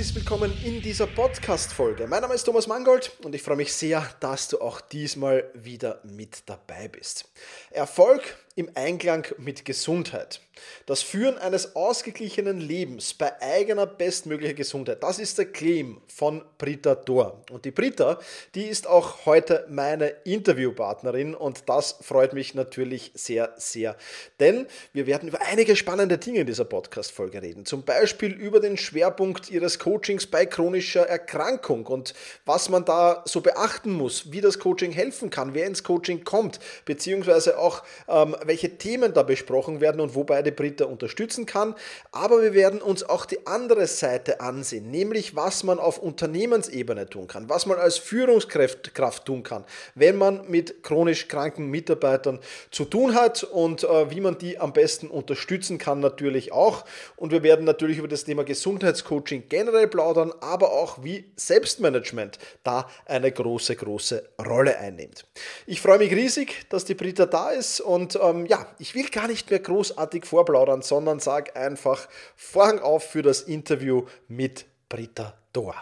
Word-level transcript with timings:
Herzlich 0.00 0.16
willkommen 0.16 0.50
in 0.64 0.80
dieser 0.80 1.06
Podcast-Folge. 1.06 2.06
Mein 2.06 2.22
Name 2.22 2.32
ist 2.32 2.44
Thomas 2.44 2.66
Mangold 2.66 3.12
und 3.22 3.34
ich 3.34 3.42
freue 3.42 3.56
mich 3.56 3.74
sehr, 3.74 4.02
dass 4.20 4.48
du 4.48 4.58
auch 4.58 4.80
diesmal 4.80 5.50
wieder 5.52 6.00
mit 6.04 6.42
dabei 6.46 6.88
bist. 6.88 7.26
Erfolg 7.70 8.38
im 8.60 8.70
Einklang 8.74 9.26
mit 9.38 9.64
Gesundheit. 9.64 10.40
Das 10.86 11.02
Führen 11.02 11.38
eines 11.38 11.76
ausgeglichenen 11.76 12.60
Lebens 12.60 13.14
bei 13.14 13.40
eigener 13.40 13.86
bestmöglicher 13.86 14.54
Gesundheit. 14.54 15.02
Das 15.02 15.18
ist 15.18 15.38
der 15.38 15.46
Claim 15.46 16.00
von 16.08 16.44
Britta 16.58 16.94
Dor. 16.94 17.42
Und 17.50 17.64
die 17.64 17.70
Britta, 17.70 18.18
die 18.54 18.64
ist 18.64 18.86
auch 18.86 19.26
heute 19.26 19.66
meine 19.68 20.08
Interviewpartnerin 20.24 21.34
und 21.34 21.68
das 21.68 21.96
freut 22.02 22.32
mich 22.32 22.54
natürlich 22.54 23.12
sehr, 23.14 23.54
sehr. 23.56 23.96
Denn 24.38 24.66
wir 24.92 25.06
werden 25.06 25.28
über 25.28 25.40
einige 25.42 25.76
spannende 25.76 26.18
Dinge 26.18 26.40
in 26.40 26.46
dieser 26.46 26.64
Podcast-Folge 26.64 27.42
reden. 27.42 27.64
Zum 27.64 27.84
Beispiel 27.84 28.32
über 28.32 28.60
den 28.60 28.76
Schwerpunkt 28.76 29.50
ihres 29.50 29.78
Coachings 29.78 30.26
bei 30.26 30.46
chronischer 30.46 31.06
Erkrankung 31.06 31.86
und 31.86 32.14
was 32.44 32.68
man 32.68 32.84
da 32.84 33.22
so 33.26 33.40
beachten 33.40 33.92
muss, 33.92 34.32
wie 34.32 34.40
das 34.40 34.58
Coaching 34.58 34.92
helfen 34.92 35.30
kann, 35.30 35.54
wer 35.54 35.66
ins 35.66 35.84
Coaching 35.84 36.24
kommt, 36.24 36.60
beziehungsweise 36.84 37.58
auch 37.58 37.82
ähm, 38.08 38.36
welche 38.50 38.78
Themen 38.78 39.14
da 39.14 39.22
besprochen 39.22 39.80
werden 39.80 40.00
und 40.00 40.16
wo 40.16 40.24
beide 40.24 40.50
Britta 40.50 40.86
unterstützen 40.86 41.46
kann. 41.46 41.76
Aber 42.10 42.42
wir 42.42 42.52
werden 42.52 42.82
uns 42.82 43.04
auch 43.04 43.24
die 43.24 43.46
andere 43.46 43.86
Seite 43.86 44.40
ansehen, 44.40 44.90
nämlich 44.90 45.36
was 45.36 45.62
man 45.62 45.78
auf 45.78 45.98
Unternehmensebene 45.98 47.08
tun 47.08 47.28
kann, 47.28 47.48
was 47.48 47.66
man 47.66 47.78
als 47.78 47.98
Führungskraft 47.98 48.92
Kraft 48.92 49.26
tun 49.26 49.44
kann, 49.44 49.64
wenn 49.94 50.16
man 50.16 50.50
mit 50.50 50.82
chronisch 50.82 51.28
kranken 51.28 51.68
Mitarbeitern 51.68 52.40
zu 52.72 52.84
tun 52.84 53.14
hat 53.14 53.44
und 53.44 53.84
äh, 53.84 54.10
wie 54.10 54.20
man 54.20 54.36
die 54.36 54.58
am 54.58 54.72
besten 54.72 55.06
unterstützen 55.06 55.78
kann 55.78 56.00
natürlich 56.00 56.50
auch. 56.50 56.84
Und 57.14 57.30
wir 57.30 57.44
werden 57.44 57.64
natürlich 57.64 57.98
über 57.98 58.08
das 58.08 58.24
Thema 58.24 58.42
Gesundheitscoaching 58.42 59.44
generell 59.48 59.86
plaudern, 59.86 60.32
aber 60.40 60.72
auch 60.72 61.04
wie 61.04 61.30
Selbstmanagement 61.36 62.40
da 62.64 62.90
eine 63.06 63.30
große, 63.30 63.76
große 63.76 64.24
Rolle 64.44 64.76
einnimmt. 64.76 65.24
Ich 65.66 65.80
freue 65.80 65.98
mich 65.98 66.10
riesig, 66.10 66.68
dass 66.68 66.84
die 66.84 66.94
Britta 66.94 67.26
da 67.26 67.50
ist 67.50 67.80
und 67.80 68.18
ähm, 68.20 68.29
ähm, 68.30 68.46
ja, 68.46 68.66
ich 68.78 68.94
will 68.94 69.08
gar 69.08 69.28
nicht 69.28 69.50
mehr 69.50 69.60
großartig 69.60 70.24
vorplaudern, 70.24 70.82
sondern 70.82 71.20
sage 71.20 71.56
einfach 71.56 72.08
Vorhang 72.36 72.78
auf 72.78 73.04
für 73.04 73.22
das 73.22 73.42
Interview 73.42 74.06
mit 74.28 74.66
Britta 74.88 75.34
Dohr. 75.52 75.74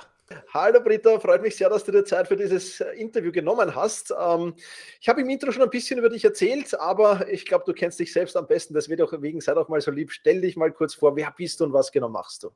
Hallo 0.53 0.81
Britta, 0.81 1.19
freut 1.21 1.41
mich 1.41 1.57
sehr, 1.57 1.71
dass 1.71 1.85
du 1.85 1.93
dir 1.93 2.05
Zeit 2.05 2.29
für 2.29 2.37
dieses 2.37 2.81
äh, 2.81 2.91
Interview 2.93 3.33
genommen 3.33 3.75
hast. 3.75 4.13
Ähm, 4.19 4.55
ich 5.01 5.09
habe 5.09 5.23
im 5.23 5.31
Intro 5.31 5.53
schon 5.53 5.63
ein 5.63 5.71
bisschen 5.71 5.99
über 5.99 6.11
dich 6.11 6.25
erzählt, 6.25 6.79
aber 6.79 7.27
ich 7.31 7.47
glaube, 7.47 7.65
du 7.67 7.73
kennst 7.73 7.99
dich 7.99 8.13
selbst 8.13 8.37
am 8.37 8.47
besten. 8.47 8.75
Das 8.75 8.91
wird 8.91 9.01
auch 9.01 9.13
wegen 9.23 9.41
sei 9.41 9.55
doch 9.55 9.69
mal 9.69 9.81
so 9.81 9.91
lieb. 9.91 10.13
Stell 10.13 10.43
dich 10.43 10.57
mal 10.57 10.71
kurz 10.71 10.95
vor, 10.95 11.17
wer 11.17 11.33
bist 11.35 11.61
du 11.61 11.65
und 11.65 11.73
was 11.73 11.91
genau 11.91 12.11
machst 12.11 12.43
du? 12.43 12.51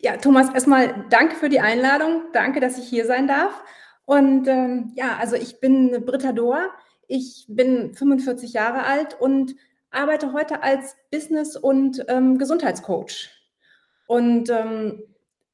Ja, 0.00 0.18
Thomas, 0.18 0.52
erstmal 0.52 1.06
danke 1.08 1.36
für 1.36 1.48
die 1.48 1.60
Einladung. 1.60 2.24
Danke, 2.34 2.60
dass 2.60 2.76
ich 2.76 2.86
hier 2.86 3.06
sein 3.06 3.26
darf. 3.26 3.64
Und 4.04 4.46
ähm, 4.46 4.92
ja, 4.96 5.16
also 5.16 5.34
ich 5.36 5.60
bin 5.60 6.04
Britta 6.04 6.32
Dohr. 6.32 6.70
Ich 7.08 7.46
bin 7.48 7.94
45 7.94 8.52
Jahre 8.52 8.84
alt 8.84 9.18
und 9.20 9.54
arbeite 9.90 10.32
heute 10.32 10.62
als 10.62 10.96
Business- 11.10 11.56
und 11.56 12.04
ähm, 12.08 12.38
Gesundheitscoach. 12.38 13.30
Und 14.06 14.50
ähm, 14.50 15.02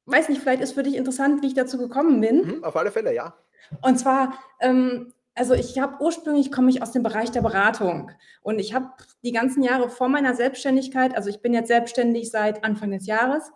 weiß 0.05 0.29
nicht, 0.29 0.41
vielleicht 0.41 0.61
ist 0.61 0.73
für 0.73 0.83
dich 0.83 0.95
interessant, 0.95 1.41
wie 1.41 1.47
ich 1.47 1.53
dazu 1.53 1.77
gekommen 1.77 2.21
bin. 2.21 2.45
Mhm, 2.45 2.63
auf 2.63 2.75
alle 2.75 2.91
Fälle, 2.91 3.13
ja. 3.13 3.35
Und 3.81 3.97
zwar, 3.97 4.37
ähm, 4.59 5.13
also 5.35 5.53
ich 5.53 5.79
habe 5.79 6.03
ursprünglich 6.03 6.51
komme 6.51 6.69
ich 6.69 6.81
aus 6.81 6.91
dem 6.91 7.03
Bereich 7.03 7.31
der 7.31 7.41
Beratung 7.41 8.11
und 8.41 8.59
ich 8.59 8.73
habe 8.73 8.89
die 9.23 9.31
ganzen 9.31 9.63
Jahre 9.63 9.89
vor 9.89 10.09
meiner 10.09 10.35
Selbstständigkeit, 10.35 11.15
also 11.15 11.29
ich 11.29 11.41
bin 11.41 11.53
jetzt 11.53 11.69
selbstständig 11.69 12.29
seit 12.29 12.63
Anfang 12.63 12.91
des 12.91 13.07
Jahres, 13.07 13.51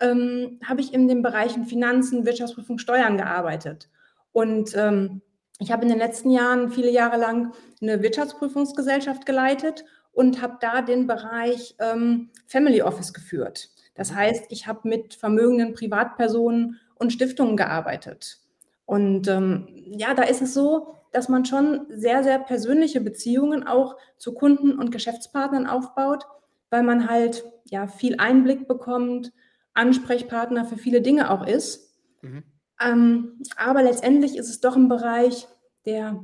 ähm, 0.00 0.60
habe 0.66 0.80
ich 0.80 0.92
in 0.92 1.08
den 1.08 1.22
Bereichen 1.22 1.64
Finanzen, 1.64 2.26
Wirtschaftsprüfung, 2.26 2.78
Steuern 2.78 3.16
gearbeitet. 3.16 3.88
Und 4.32 4.76
ähm, 4.76 5.22
ich 5.62 5.70
habe 5.70 5.82
in 5.82 5.88
den 5.88 5.98
letzten 5.98 6.30
Jahren 6.30 6.70
viele 6.70 6.90
Jahre 6.90 7.16
lang 7.16 7.52
eine 7.80 8.02
Wirtschaftsprüfungsgesellschaft 8.02 9.24
geleitet 9.24 9.84
und 10.10 10.42
habe 10.42 10.58
da 10.60 10.82
den 10.82 11.06
Bereich 11.06 11.76
ähm, 11.78 12.30
Family 12.46 12.82
Office 12.82 13.14
geführt. 13.14 13.70
Das 13.94 14.10
mhm. 14.10 14.16
heißt, 14.16 14.46
ich 14.50 14.66
habe 14.66 14.88
mit 14.88 15.14
vermögenden 15.14 15.72
Privatpersonen 15.72 16.80
und 16.96 17.12
Stiftungen 17.12 17.56
gearbeitet. 17.56 18.38
Und 18.86 19.28
ähm, 19.28 19.68
ja, 19.70 20.14
da 20.14 20.24
ist 20.24 20.42
es 20.42 20.52
so, 20.52 20.94
dass 21.12 21.28
man 21.28 21.44
schon 21.44 21.86
sehr, 21.90 22.24
sehr 22.24 22.40
persönliche 22.40 23.00
Beziehungen 23.00 23.64
auch 23.64 23.96
zu 24.18 24.34
Kunden 24.34 24.78
und 24.78 24.90
Geschäftspartnern 24.90 25.66
aufbaut, 25.66 26.24
weil 26.70 26.82
man 26.82 27.08
halt 27.08 27.44
ja 27.66 27.86
viel 27.86 28.16
Einblick 28.18 28.66
bekommt, 28.66 29.32
Ansprechpartner 29.74 30.64
für 30.64 30.76
viele 30.76 31.02
Dinge 31.02 31.30
auch 31.30 31.46
ist. 31.46 31.94
Mhm. 32.22 32.42
Ähm, 32.82 33.42
aber 33.56 33.82
letztendlich 33.82 34.36
ist 34.36 34.48
es 34.48 34.60
doch 34.60 34.76
ein 34.76 34.88
Bereich, 34.88 35.46
der 35.86 36.22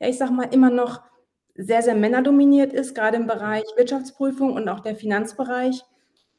ja, 0.00 0.08
ich 0.08 0.18
sag 0.18 0.30
mal, 0.30 0.52
immer 0.52 0.70
noch 0.70 1.02
sehr, 1.54 1.82
sehr 1.82 1.94
männerdominiert 1.94 2.72
ist, 2.72 2.94
gerade 2.94 3.16
im 3.16 3.26
Bereich 3.26 3.64
Wirtschaftsprüfung 3.76 4.52
und 4.52 4.68
auch 4.68 4.80
der 4.80 4.96
Finanzbereich. 4.96 5.82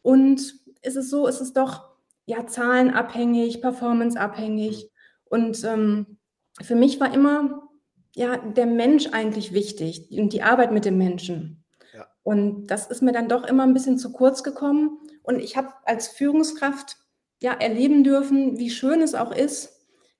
Und 0.01 0.55
ist 0.81 0.95
es 0.95 1.09
so, 1.09 1.27
ist 1.27 1.41
es 1.41 1.53
doch 1.53 1.89
ja 2.25 2.47
zahlenabhängig, 2.47 3.61
performanceabhängig. 3.61 4.89
Und 5.25 5.63
ähm, 5.65 6.17
für 6.61 6.75
mich 6.75 6.99
war 6.99 7.13
immer 7.13 7.67
ja 8.15 8.37
der 8.37 8.65
Mensch 8.65 9.07
eigentlich 9.11 9.53
wichtig 9.53 10.09
und 10.11 10.31
die 10.31 10.41
Arbeit 10.41 10.71
mit 10.71 10.85
dem 10.85 10.97
Menschen. 10.97 11.65
Ja. 11.93 12.07
Und 12.23 12.67
das 12.67 12.87
ist 12.87 13.01
mir 13.01 13.11
dann 13.11 13.27
doch 13.27 13.45
immer 13.45 13.63
ein 13.63 13.73
bisschen 13.73 13.97
zu 13.97 14.13
kurz 14.13 14.43
gekommen. 14.43 14.99
Und 15.23 15.39
ich 15.39 15.57
habe 15.57 15.73
als 15.83 16.07
Führungskraft 16.07 16.95
ja 17.41 17.53
erleben 17.53 18.05
dürfen, 18.05 18.57
wie 18.57 18.69
schön 18.69 19.01
es 19.01 19.15
auch 19.15 19.35
ist, 19.35 19.78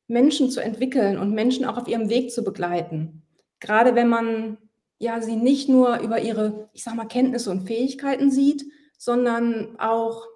Menschen 0.10 0.50
zu 0.50 0.62
entwickeln 0.62 1.18
und 1.18 1.34
Menschen 1.34 1.66
auch 1.66 1.78
auf 1.78 1.88
ihrem 1.88 2.10
Weg 2.10 2.32
zu 2.32 2.44
begleiten. 2.44 3.22
Gerade 3.60 3.96
wenn 3.96 4.10
man 4.10 4.58
ja 4.98 5.22
sie 5.22 5.36
nicht 5.36 5.70
nur 5.70 6.00
über 6.00 6.20
ihre, 6.20 6.70
ich 6.74 6.84
sag 6.84 6.96
mal, 6.96 7.06
Kenntnisse 7.06 7.52
und 7.52 7.68
Fähigkeiten 7.68 8.32
sieht, 8.32 8.66
sondern 8.98 9.80
auch 9.80 10.28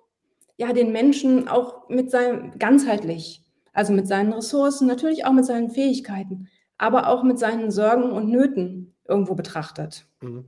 ja 0.57 0.73
den 0.73 0.91
Menschen 0.91 1.47
auch 1.47 1.89
mit 1.89 2.11
seinem 2.11 2.57
ganzheitlich, 2.59 3.43
also 3.73 3.91
mit 3.93 4.07
seinen 4.07 4.31
Ressourcen, 4.31 4.87
natürlich 4.87 5.25
auch 5.25 5.33
mit 5.33 5.45
seinen 5.45 5.71
Fähigkeiten, 5.71 6.47
aber 6.77 7.09
auch 7.09 7.23
mit 7.23 7.39
seinen 7.39 7.71
Sorgen 7.71 8.11
und 8.11 8.29
Nöten 8.29 8.93
irgendwo 9.07 9.35
betrachtet. 9.35 10.05
Mhm. 10.21 10.45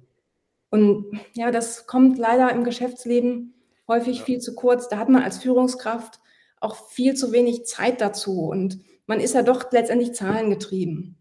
Und 0.69 1.19
ja, 1.33 1.51
das 1.51 1.88
kommt 1.88 2.18
leider 2.18 2.51
im 2.51 2.63
Geschäftsleben 2.63 3.54
häufig 3.88 4.19
ja. 4.19 4.25
viel 4.25 4.39
zu 4.39 4.56
kurz. 4.56 4.88
Da 4.88 4.98
hat 4.98 5.10
man 5.10 5.24
als 5.24 5.39
Führungskraft 5.39 6.19
auch 6.60 6.75
viel 6.89 7.16
zu 7.16 7.31
wenig 7.31 7.66
Zeit 7.66 8.01
dazu 8.01 8.48
und 8.48 8.80
man 9.07 9.19
ist 9.19 9.34
ja 9.34 9.44
doch 9.44 9.72
letztendlich 9.72 10.13
zahlengetrieben. 10.13 11.18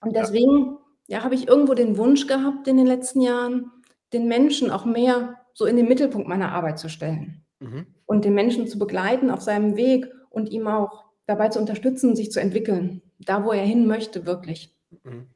Und 0.00 0.14
deswegen 0.14 0.78
ja, 1.06 1.22
habe 1.22 1.34
ich 1.34 1.48
irgendwo 1.48 1.74
den 1.74 1.96
Wunsch 1.96 2.26
gehabt 2.26 2.68
in 2.68 2.76
den 2.76 2.86
letzten 2.86 3.20
Jahren, 3.20 3.70
den 4.12 4.28
Menschen 4.28 4.70
auch 4.70 4.84
mehr 4.84 5.40
so 5.54 5.66
in 5.66 5.76
den 5.76 5.88
Mittelpunkt 5.88 6.28
meiner 6.28 6.52
Arbeit 6.52 6.78
zu 6.78 6.88
stellen 6.88 7.44
mhm. 7.60 7.86
und 8.06 8.24
den 8.24 8.34
Menschen 8.34 8.66
zu 8.66 8.78
begleiten 8.78 9.30
auf 9.30 9.40
seinem 9.40 9.76
Weg 9.76 10.06
und 10.30 10.50
ihm 10.50 10.66
auch 10.66 11.04
dabei 11.26 11.48
zu 11.48 11.58
unterstützen, 11.58 12.16
sich 12.16 12.30
zu 12.30 12.40
entwickeln, 12.40 13.02
da 13.18 13.44
wo 13.44 13.52
er 13.52 13.64
hin 13.64 13.86
möchte, 13.86 14.26
wirklich. 14.26 14.76
Mhm. 15.02 15.28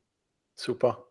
Super. 0.60 1.04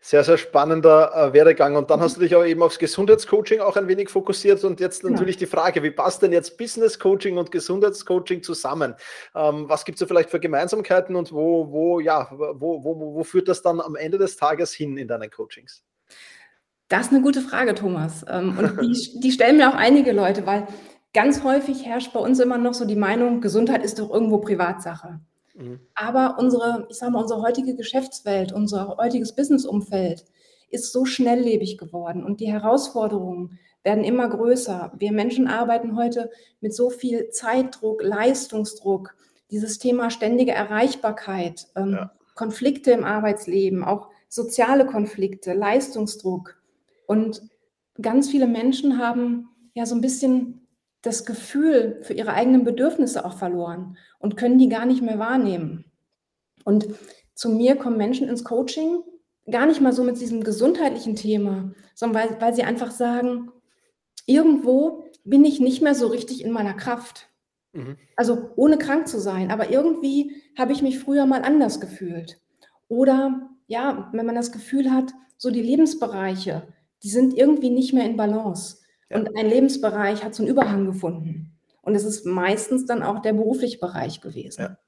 Sehr, 0.00 0.24
sehr 0.24 0.38
spannender 0.38 1.12
äh, 1.14 1.32
Werdegang. 1.32 1.76
Und 1.76 1.88
dann 1.88 2.00
hast 2.00 2.16
du 2.16 2.20
dich 2.20 2.34
auch 2.34 2.44
eben 2.44 2.64
aufs 2.64 2.80
Gesundheitscoaching 2.80 3.60
auch 3.60 3.76
ein 3.76 3.86
wenig 3.86 4.08
fokussiert. 4.08 4.64
Und 4.64 4.80
jetzt 4.80 5.04
natürlich 5.04 5.36
ja. 5.36 5.40
die 5.40 5.46
Frage, 5.46 5.84
wie 5.84 5.92
passt 5.92 6.20
denn 6.22 6.32
jetzt 6.32 6.58
Business 6.58 6.98
Coaching 6.98 7.38
und 7.38 7.52
Gesundheitscoaching 7.52 8.42
zusammen? 8.42 8.96
Ähm, 9.36 9.68
was 9.68 9.84
gibt 9.84 9.96
es 9.96 10.00
da 10.00 10.06
vielleicht 10.06 10.30
für 10.30 10.40
Gemeinsamkeiten 10.40 11.14
und 11.14 11.32
wo, 11.32 11.70
wo, 11.70 12.00
ja, 12.00 12.28
wo, 12.32 12.82
wo, 12.82 13.14
wo 13.14 13.22
führt 13.22 13.46
das 13.46 13.62
dann 13.62 13.80
am 13.80 13.94
Ende 13.94 14.18
des 14.18 14.36
Tages 14.36 14.72
hin 14.72 14.98
in 14.98 15.06
deinen 15.06 15.30
Coachings? 15.30 15.84
Das 16.88 17.06
ist 17.06 17.12
eine 17.12 17.22
gute 17.22 17.40
Frage, 17.40 17.76
Thomas. 17.76 18.26
Ähm, 18.28 18.58
und 18.58 18.80
die, 18.82 19.20
die 19.20 19.30
stellen 19.30 19.58
mir 19.58 19.68
auch 19.68 19.76
einige 19.76 20.10
Leute, 20.10 20.44
weil 20.44 20.66
ganz 21.14 21.44
häufig 21.44 21.86
herrscht 21.86 22.12
bei 22.12 22.20
uns 22.20 22.40
immer 22.40 22.58
noch 22.58 22.74
so 22.74 22.84
die 22.84 22.96
Meinung, 22.96 23.40
Gesundheit 23.40 23.84
ist 23.84 24.00
doch 24.00 24.10
irgendwo 24.10 24.38
Privatsache. 24.38 25.20
Mhm. 25.58 25.80
Aber 25.94 26.36
unsere, 26.38 26.86
ich 26.88 26.96
sage 26.96 27.12
mal, 27.12 27.22
unsere 27.22 27.42
heutige 27.42 27.74
Geschäftswelt, 27.74 28.52
unser 28.52 28.96
heutiges 28.96 29.34
Businessumfeld 29.34 30.24
ist 30.70 30.92
so 30.92 31.04
schnelllebig 31.04 31.78
geworden 31.78 32.24
und 32.24 32.40
die 32.40 32.50
Herausforderungen 32.50 33.58
werden 33.82 34.04
immer 34.04 34.28
größer. 34.28 34.92
Wir 34.98 35.12
Menschen 35.12 35.48
arbeiten 35.48 35.96
heute 35.96 36.30
mit 36.60 36.74
so 36.74 36.90
viel 36.90 37.30
Zeitdruck, 37.30 38.02
Leistungsdruck, 38.02 39.14
dieses 39.50 39.78
Thema 39.78 40.10
ständige 40.10 40.52
Erreichbarkeit, 40.52 41.68
ähm, 41.74 41.92
ja. 41.92 42.12
Konflikte 42.34 42.90
im 42.92 43.04
Arbeitsleben, 43.04 43.82
auch 43.82 44.08
soziale 44.28 44.86
Konflikte, 44.86 45.54
Leistungsdruck. 45.54 46.60
Und 47.06 47.42
ganz 48.00 48.28
viele 48.28 48.46
Menschen 48.46 48.98
haben 48.98 49.48
ja 49.74 49.86
so 49.86 49.94
ein 49.94 50.02
bisschen 50.02 50.67
das 51.08 51.24
Gefühl 51.24 51.98
für 52.02 52.14
ihre 52.14 52.32
eigenen 52.32 52.64
Bedürfnisse 52.64 53.24
auch 53.24 53.36
verloren 53.36 53.96
und 54.18 54.36
können 54.36 54.58
die 54.58 54.68
gar 54.68 54.86
nicht 54.86 55.02
mehr 55.02 55.18
wahrnehmen. 55.18 55.84
Und 56.64 56.88
zu 57.34 57.48
mir 57.48 57.76
kommen 57.76 57.96
Menschen 57.96 58.28
ins 58.28 58.44
Coaching 58.44 59.02
gar 59.50 59.66
nicht 59.66 59.80
mal 59.80 59.92
so 59.92 60.04
mit 60.04 60.20
diesem 60.20 60.44
gesundheitlichen 60.44 61.16
Thema, 61.16 61.72
sondern 61.94 62.22
weil, 62.22 62.40
weil 62.40 62.54
sie 62.54 62.64
einfach 62.64 62.90
sagen, 62.90 63.50
irgendwo 64.26 65.04
bin 65.24 65.44
ich 65.44 65.60
nicht 65.60 65.82
mehr 65.82 65.94
so 65.94 66.06
richtig 66.08 66.44
in 66.44 66.52
meiner 66.52 66.74
Kraft. 66.74 67.28
Mhm. 67.72 67.96
Also 68.16 68.50
ohne 68.56 68.78
krank 68.78 69.08
zu 69.08 69.20
sein, 69.20 69.50
aber 69.50 69.70
irgendwie 69.70 70.42
habe 70.56 70.72
ich 70.72 70.82
mich 70.82 70.98
früher 70.98 71.26
mal 71.26 71.42
anders 71.42 71.80
gefühlt. 71.80 72.40
Oder 72.88 73.48
ja, 73.66 74.10
wenn 74.12 74.26
man 74.26 74.34
das 74.34 74.52
Gefühl 74.52 74.90
hat, 74.90 75.12
so 75.36 75.50
die 75.50 75.62
Lebensbereiche, 75.62 76.68
die 77.02 77.10
sind 77.10 77.34
irgendwie 77.34 77.70
nicht 77.70 77.92
mehr 77.92 78.04
in 78.04 78.16
Balance. 78.16 78.78
Ja. 79.10 79.18
Und 79.18 79.36
ein 79.36 79.48
Lebensbereich 79.48 80.24
hat 80.24 80.34
so 80.34 80.42
einen 80.42 80.50
Überhang 80.50 80.86
gefunden. 80.86 81.52
Und 81.82 81.94
es 81.94 82.04
ist 82.04 82.26
meistens 82.26 82.86
dann 82.86 83.02
auch 83.02 83.20
der 83.20 83.32
berufliche 83.32 83.78
Bereich 83.78 84.20
gewesen. 84.20 84.62
Ja. 84.62 84.78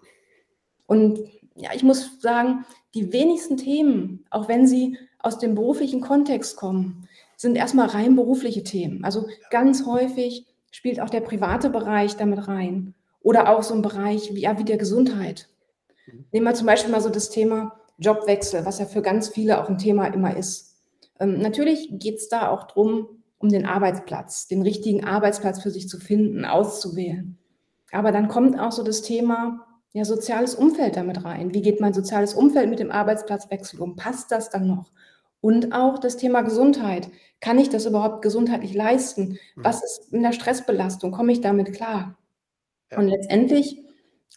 Und 0.87 1.19
ja, 1.55 1.71
ich 1.75 1.83
muss 1.83 2.21
sagen, 2.21 2.65
die 2.95 3.13
wenigsten 3.13 3.57
Themen, 3.57 4.25
auch 4.31 4.49
wenn 4.49 4.67
sie 4.67 4.99
aus 5.19 5.39
dem 5.39 5.55
beruflichen 5.55 6.01
Kontext 6.01 6.57
kommen, 6.57 7.09
sind 7.37 7.57
erstmal 7.57 7.89
rein 7.89 8.17
berufliche 8.17 8.63
Themen. 8.63 9.05
Also 9.05 9.27
ganz 9.51 9.87
häufig 9.87 10.47
spielt 10.71 11.01
auch 11.01 11.11
der 11.11 11.21
private 11.21 11.71
Bereich 11.71 12.17
damit 12.17 12.49
rein. 12.49 12.95
Oder 13.23 13.51
auch 13.51 13.63
so 13.63 13.75
ein 13.75 13.83
Bereich 13.83 14.35
wie, 14.35 14.41
ja, 14.41 14.59
wie 14.59 14.65
der 14.65 14.79
Gesundheit. 14.79 15.49
Mhm. 16.07 16.25
Nehmen 16.33 16.47
wir 16.47 16.55
zum 16.55 16.67
Beispiel 16.67 16.91
mal 16.91 17.01
so 17.01 17.11
das 17.11 17.31
Thema 17.31 17.81
Jobwechsel, 17.99 18.65
was 18.65 18.79
ja 18.79 18.87
für 18.87 19.03
ganz 19.03 19.29
viele 19.29 19.63
auch 19.63 19.69
ein 19.69 19.79
Thema 19.79 20.07
immer 20.07 20.37
ist. 20.37 20.77
Ähm, 21.19 21.39
natürlich 21.39 21.89
geht 21.93 22.17
es 22.17 22.29
da 22.29 22.49
auch 22.49 22.65
darum, 22.65 23.20
um 23.41 23.49
den 23.49 23.67
Arbeitsplatz, 23.67 24.47
den 24.47 24.63
richtigen 24.63 25.05
Arbeitsplatz 25.05 25.63
für 25.63 25.71
sich 25.71 25.89
zu 25.89 25.99
finden, 25.99 26.45
auszuwählen. 26.45 27.39
Aber 27.91 28.13
dann 28.13 28.29
kommt 28.29 28.61
auch 28.61 28.71
so 28.71 28.85
das 28.85 29.03
Thema, 29.03 29.67
ja, 29.93 30.05
soziales 30.05 30.55
Umfeld 30.55 30.97
damit 30.97 31.25
rein. 31.25 31.53
Wie 31.53 31.63
geht 31.63 31.81
mein 31.81 31.95
soziales 31.95 32.35
Umfeld 32.35 32.71
mit 32.71 32.79
dem 32.79 32.93
Arbeitsplatzwechsel 32.93 33.81
um? 33.81 33.97
Passt 33.97 34.31
das 34.31 34.51
dann 34.51 34.69
noch? 34.69 34.93
Und 35.41 35.73
auch 35.73 35.99
das 35.99 36.17
Thema 36.19 36.43
Gesundheit. 36.43 37.11
Kann 37.41 37.59
ich 37.59 37.71
das 37.71 37.87
überhaupt 37.87 38.23
gesundheitlich 38.23 38.75
leisten? 38.75 39.39
Mhm. 39.57 39.65
Was 39.65 39.83
ist 39.83 40.13
in 40.13 40.23
der 40.23 40.33
Stressbelastung? 40.33 41.11
Komme 41.11 41.33
ich 41.33 41.41
damit 41.41 41.73
klar? 41.73 42.19
Ja. 42.93 42.99
Und 42.99 43.09
letztendlich 43.09 43.83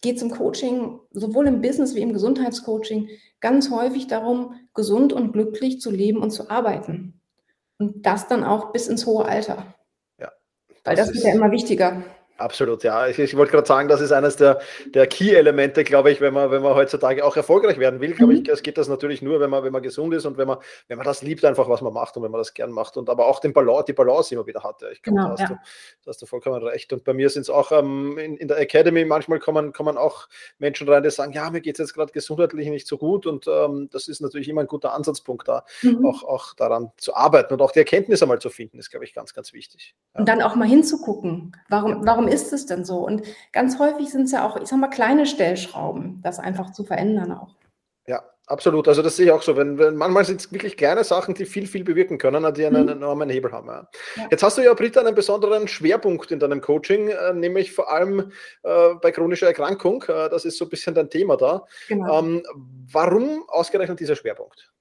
geht 0.01 0.15
es 0.15 0.21
im 0.21 0.31
Coaching, 0.31 0.99
sowohl 1.11 1.47
im 1.47 1.61
Business 1.61 1.94
wie 1.94 2.01
im 2.01 2.13
Gesundheitscoaching, 2.13 3.09
ganz 3.42 3.69
häufig 3.69 4.07
darum, 4.07 4.56
gesund 4.73 5.11
und 5.11 5.33
glücklich 5.33 5.81
zu 5.81 5.92
leben 5.92 6.21
und 6.21 6.31
zu 6.31 6.49
arbeiten. 6.49 7.19
Und 7.80 8.06
das 8.06 8.27
dann 8.27 8.44
auch 8.44 8.71
bis 8.71 8.87
ins 8.87 9.06
hohe 9.06 9.25
Alter. 9.25 9.73
Ja. 10.19 10.31
Weil 10.83 10.95
das, 10.95 11.07
das 11.07 11.15
wird 11.15 11.25
ja 11.25 11.33
immer 11.33 11.51
wichtiger. 11.51 12.03
Absolut, 12.37 12.83
ja. 12.83 13.07
Ich, 13.07 13.19
ich 13.19 13.37
wollte 13.37 13.52
gerade 13.52 13.68
sagen, 13.68 13.87
das 13.87 14.02
ist 14.02 14.11
eines 14.11 14.37
der, 14.37 14.59
der 14.87 15.06
Key-Elemente, 15.06 15.83
glaube 15.83 16.11
ich, 16.11 16.19
wenn 16.19 16.33
man, 16.33 16.49
wenn 16.49 16.63
man 16.63 16.73
heutzutage 16.73 17.23
auch 17.23 17.37
erfolgreich 17.37 17.78
werden 17.78 18.02
will, 18.02 18.13
glaube 18.13 18.33
mhm. 18.33 18.42
ich, 18.42 18.49
es 18.49 18.63
geht 18.63 18.78
das 18.78 18.87
natürlich 18.87 19.21
nur, 19.21 19.40
wenn 19.40 19.52
man, 19.52 19.63
wenn 19.63 19.71
man 19.71 19.83
gesund 19.83 20.13
ist 20.13 20.25
und 20.25 20.37
wenn 20.37 20.47
man, 20.47 20.57
wenn 20.87 20.97
man 20.97 21.06
das 21.06 21.21
liebt, 21.21 21.45
einfach 21.45 21.69
was 21.69 21.81
man 21.81 21.94
macht 21.94 22.18
und 22.18 22.23
wenn 22.23 22.31
man 22.31 22.40
das 22.40 22.54
gern 22.54 22.71
macht 22.71 22.97
und 22.97 23.09
aber 23.09 23.28
auch 23.28 23.40
den 23.40 23.54
Balance, 23.54 23.85
die 23.87 23.94
Balance 23.94 24.33
immer 24.33 24.45
wieder 24.45 24.63
hat. 24.63 24.83
Ich 24.92 25.02
glaube, 25.02 25.18
genau, 25.18 25.23
da, 25.28 25.31
hast 25.33 25.40
ja. 25.42 25.47
du, 25.47 25.54
da 25.54 26.09
hast 26.09 26.21
du 26.21 26.25
vollkommen 26.25 26.61
recht. 26.63 26.92
Und 26.92 27.04
bei 27.04 27.13
mir 27.13 27.30
sind 27.30 27.44
es 27.44 27.49
auch 27.49 27.71
ähm, 27.71 28.18
in, 28.18 28.37
in, 28.37 28.47
der 28.47 28.57
Academy, 28.57 29.06
manchmal 29.06 29.40
kommen, 29.40 29.71
kommen 29.71 29.97
auch 29.97 30.28
Menschen 30.57 30.90
rein, 30.90 31.04
die 31.04 31.11
sagen, 31.11 31.33
ja, 31.33 31.49
mir 31.49 31.61
geht 31.61 31.75
es 31.75 31.85
jetzt 31.85 31.94
gerade 31.94 32.11
gesundheitlich 32.11 32.68
nicht 32.68 32.87
so 32.87 32.97
gut 32.97 33.25
und 33.25 33.47
ähm, 33.47 33.90
das 33.92 34.07
ist 34.07 34.21
natürlich 34.21 34.49
immer 34.49 34.61
ein 34.61 34.68
guter 34.68 34.94
Ansatzpunkt 34.94 35.47
da, 35.47 35.66
mhm. 35.81 36.06
auch, 36.06 36.23
auch 36.23 36.54
daran 36.56 36.92
zu 36.97 37.16
arbeiten 37.16 37.54
und 37.54 37.61
auch 37.61 37.71
die 37.71 37.80
Erkenntnis 37.80 38.21
einmal 38.21 38.40
zu 38.40 38.49
finden, 38.49 38.80
ist, 38.80 38.90
glaube 38.90 39.06
ich, 39.06 39.13
ganz, 39.13 39.33
ganz 39.33 39.54
wichtig. 39.54 39.95
Ja. 40.13 40.19
Und 40.19 40.28
dann 40.28 40.42
auch 40.42 40.56
mal 40.56 40.68
hinzugucken, 40.68 41.56
warum, 41.69 42.06
warum 42.06 42.28
ist 42.33 42.52
es 42.52 42.66
denn 42.66 42.83
so? 42.83 42.97
Und 42.97 43.23
ganz 43.52 43.80
häufig 43.80 44.09
sind 44.09 44.23
es 44.23 44.31
ja 44.31 44.47
auch, 44.47 44.57
ich 44.57 44.68
sag 44.68 44.80
mal, 44.80 44.87
kleine 44.87 45.25
Stellschrauben, 45.25 46.21
das 46.23 46.40
einfach 46.40 46.71
zu 46.71 46.83
verändern 46.83 47.31
auch. 47.31 47.56
Ja, 48.07 48.23
absolut. 48.47 48.87
Also 48.87 49.02
das 49.02 49.16
sehe 49.16 49.28
ich 49.28 49.31
auch 49.31 49.42
so. 49.42 49.56
Wenn, 49.56 49.78
wenn 49.78 49.95
manchmal 49.95 50.25
sind 50.25 50.42
es 50.42 50.52
wirklich 50.52 50.75
kleine 50.75 51.04
Sachen, 51.04 51.35
die 51.35 51.45
viel, 51.45 51.68
viel 51.68 51.83
bewirken 51.83 52.18
können, 52.18 52.54
die 52.54 52.66
einen 52.66 52.83
mhm. 52.83 52.90
enormen 52.90 53.30
Hebel 53.30 53.52
haben. 53.52 53.68
Ja. 53.68 53.87
Ja. 54.16 54.28
Jetzt 54.31 54.44
hast 54.44 54.57
du 54.57 54.61
ja, 54.61 54.73
Britta, 54.73 54.99
einen 54.99 55.16
besonderen 55.16 55.68
Schwerpunkt 55.68 56.31
in 56.31 56.40
deinem 56.40 56.59
Coaching, 56.59 57.09
äh, 57.09 57.33
nämlich 57.33 57.71
vor 57.71 57.92
allem 57.92 58.31
äh, 58.63 58.94
bei 59.02 59.11
chronischer 59.11 59.47
Erkrankung. 59.47 60.04
Äh, 60.04 60.30
das 60.30 60.45
ist 60.45 60.57
so 60.57 60.66
ein 60.66 60.69
bisschen 60.69 60.95
dein 60.95 61.09
Thema 61.09 61.37
da. 61.37 61.66
Genau. 61.87 62.19
Ähm, 62.19 62.44
warum 62.92 63.44
ausgerechnet 63.47 63.99
dieser 63.99 64.16
Schwerpunkt? 64.16 64.73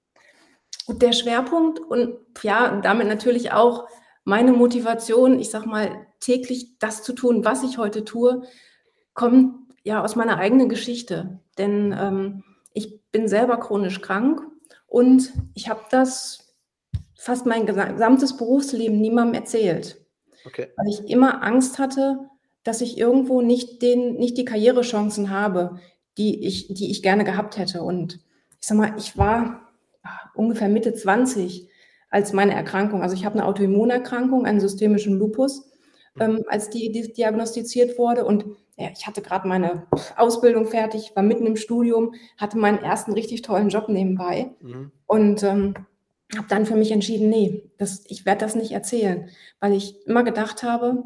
Gut, 0.86 1.00
der 1.00 1.12
Schwerpunkt 1.12 1.78
und 1.78 2.18
ja, 2.42 2.80
damit 2.80 3.06
natürlich 3.06 3.52
auch 3.52 3.86
meine 4.24 4.52
Motivation, 4.52 5.38
ich 5.38 5.50
sag 5.50 5.66
mal, 5.66 6.06
täglich 6.20 6.78
das 6.78 7.02
zu 7.02 7.12
tun, 7.12 7.44
was 7.44 7.62
ich 7.62 7.78
heute 7.78 8.04
tue, 8.04 8.42
kommt 9.14 9.54
ja 9.82 10.02
aus 10.02 10.16
meiner 10.16 10.38
eigenen 10.38 10.68
Geschichte. 10.68 11.40
Denn 11.58 11.94
ähm, 11.98 12.44
ich 12.72 13.02
bin 13.10 13.28
selber 13.28 13.58
chronisch 13.58 14.00
krank 14.00 14.40
und 14.86 15.32
ich 15.54 15.68
habe 15.68 15.82
das 15.90 16.54
fast 17.16 17.46
mein 17.46 17.66
gesamtes 17.66 18.36
Berufsleben 18.36 19.00
niemandem 19.00 19.40
erzählt. 19.40 20.04
Okay. 20.44 20.68
Weil 20.76 20.88
ich 20.88 21.08
immer 21.08 21.42
Angst 21.42 21.78
hatte, 21.78 22.18
dass 22.64 22.80
ich 22.80 22.98
irgendwo 22.98 23.42
nicht, 23.42 23.82
den, 23.82 24.14
nicht 24.14 24.36
die 24.38 24.44
Karrierechancen 24.44 25.30
habe, 25.30 25.80
die 26.18 26.44
ich, 26.44 26.72
die 26.74 26.90
ich 26.90 27.02
gerne 27.02 27.24
gehabt 27.24 27.58
hätte. 27.58 27.82
Und 27.82 28.20
ich 28.60 28.66
sag 28.66 28.78
mal, 28.78 28.94
ich 28.98 29.16
war 29.16 29.72
ungefähr 30.34 30.68
Mitte 30.68 30.94
20 30.94 31.68
als 32.12 32.32
meine 32.32 32.54
Erkrankung, 32.54 33.02
also 33.02 33.14
ich 33.14 33.24
habe 33.24 33.38
eine 33.38 33.46
Autoimmunerkrankung, 33.46 34.44
einen 34.44 34.60
systemischen 34.60 35.18
Lupus, 35.18 35.68
ähm, 36.20 36.44
als 36.46 36.68
die, 36.68 36.92
die, 36.92 37.12
diagnostiziert 37.12 37.98
wurde. 37.98 38.24
Und 38.26 38.44
ja, 38.76 38.90
ich 38.94 39.06
hatte 39.06 39.22
gerade 39.22 39.48
meine 39.48 39.86
Ausbildung 40.16 40.66
fertig, 40.66 41.12
war 41.16 41.22
mitten 41.22 41.46
im 41.46 41.56
Studium, 41.56 42.14
hatte 42.36 42.58
meinen 42.58 42.78
ersten 42.78 43.12
richtig 43.12 43.42
tollen 43.42 43.70
Job 43.70 43.88
nebenbei. 43.88 44.52
Mhm. 44.60 44.92
und 45.06 45.42
ähm, 45.42 45.74
habe 46.36 46.48
dann 46.48 46.64
für 46.64 46.76
mich 46.76 46.90
entschieden, 46.92 47.28
nee, 47.28 47.70
das, 47.76 48.04
ich 48.08 48.24
werde 48.24 48.40
das 48.40 48.54
nicht 48.54 48.72
erzählen, 48.72 49.28
weil 49.60 49.74
ich 49.74 50.06
immer 50.06 50.24
gedacht 50.24 50.62
habe, 50.62 51.04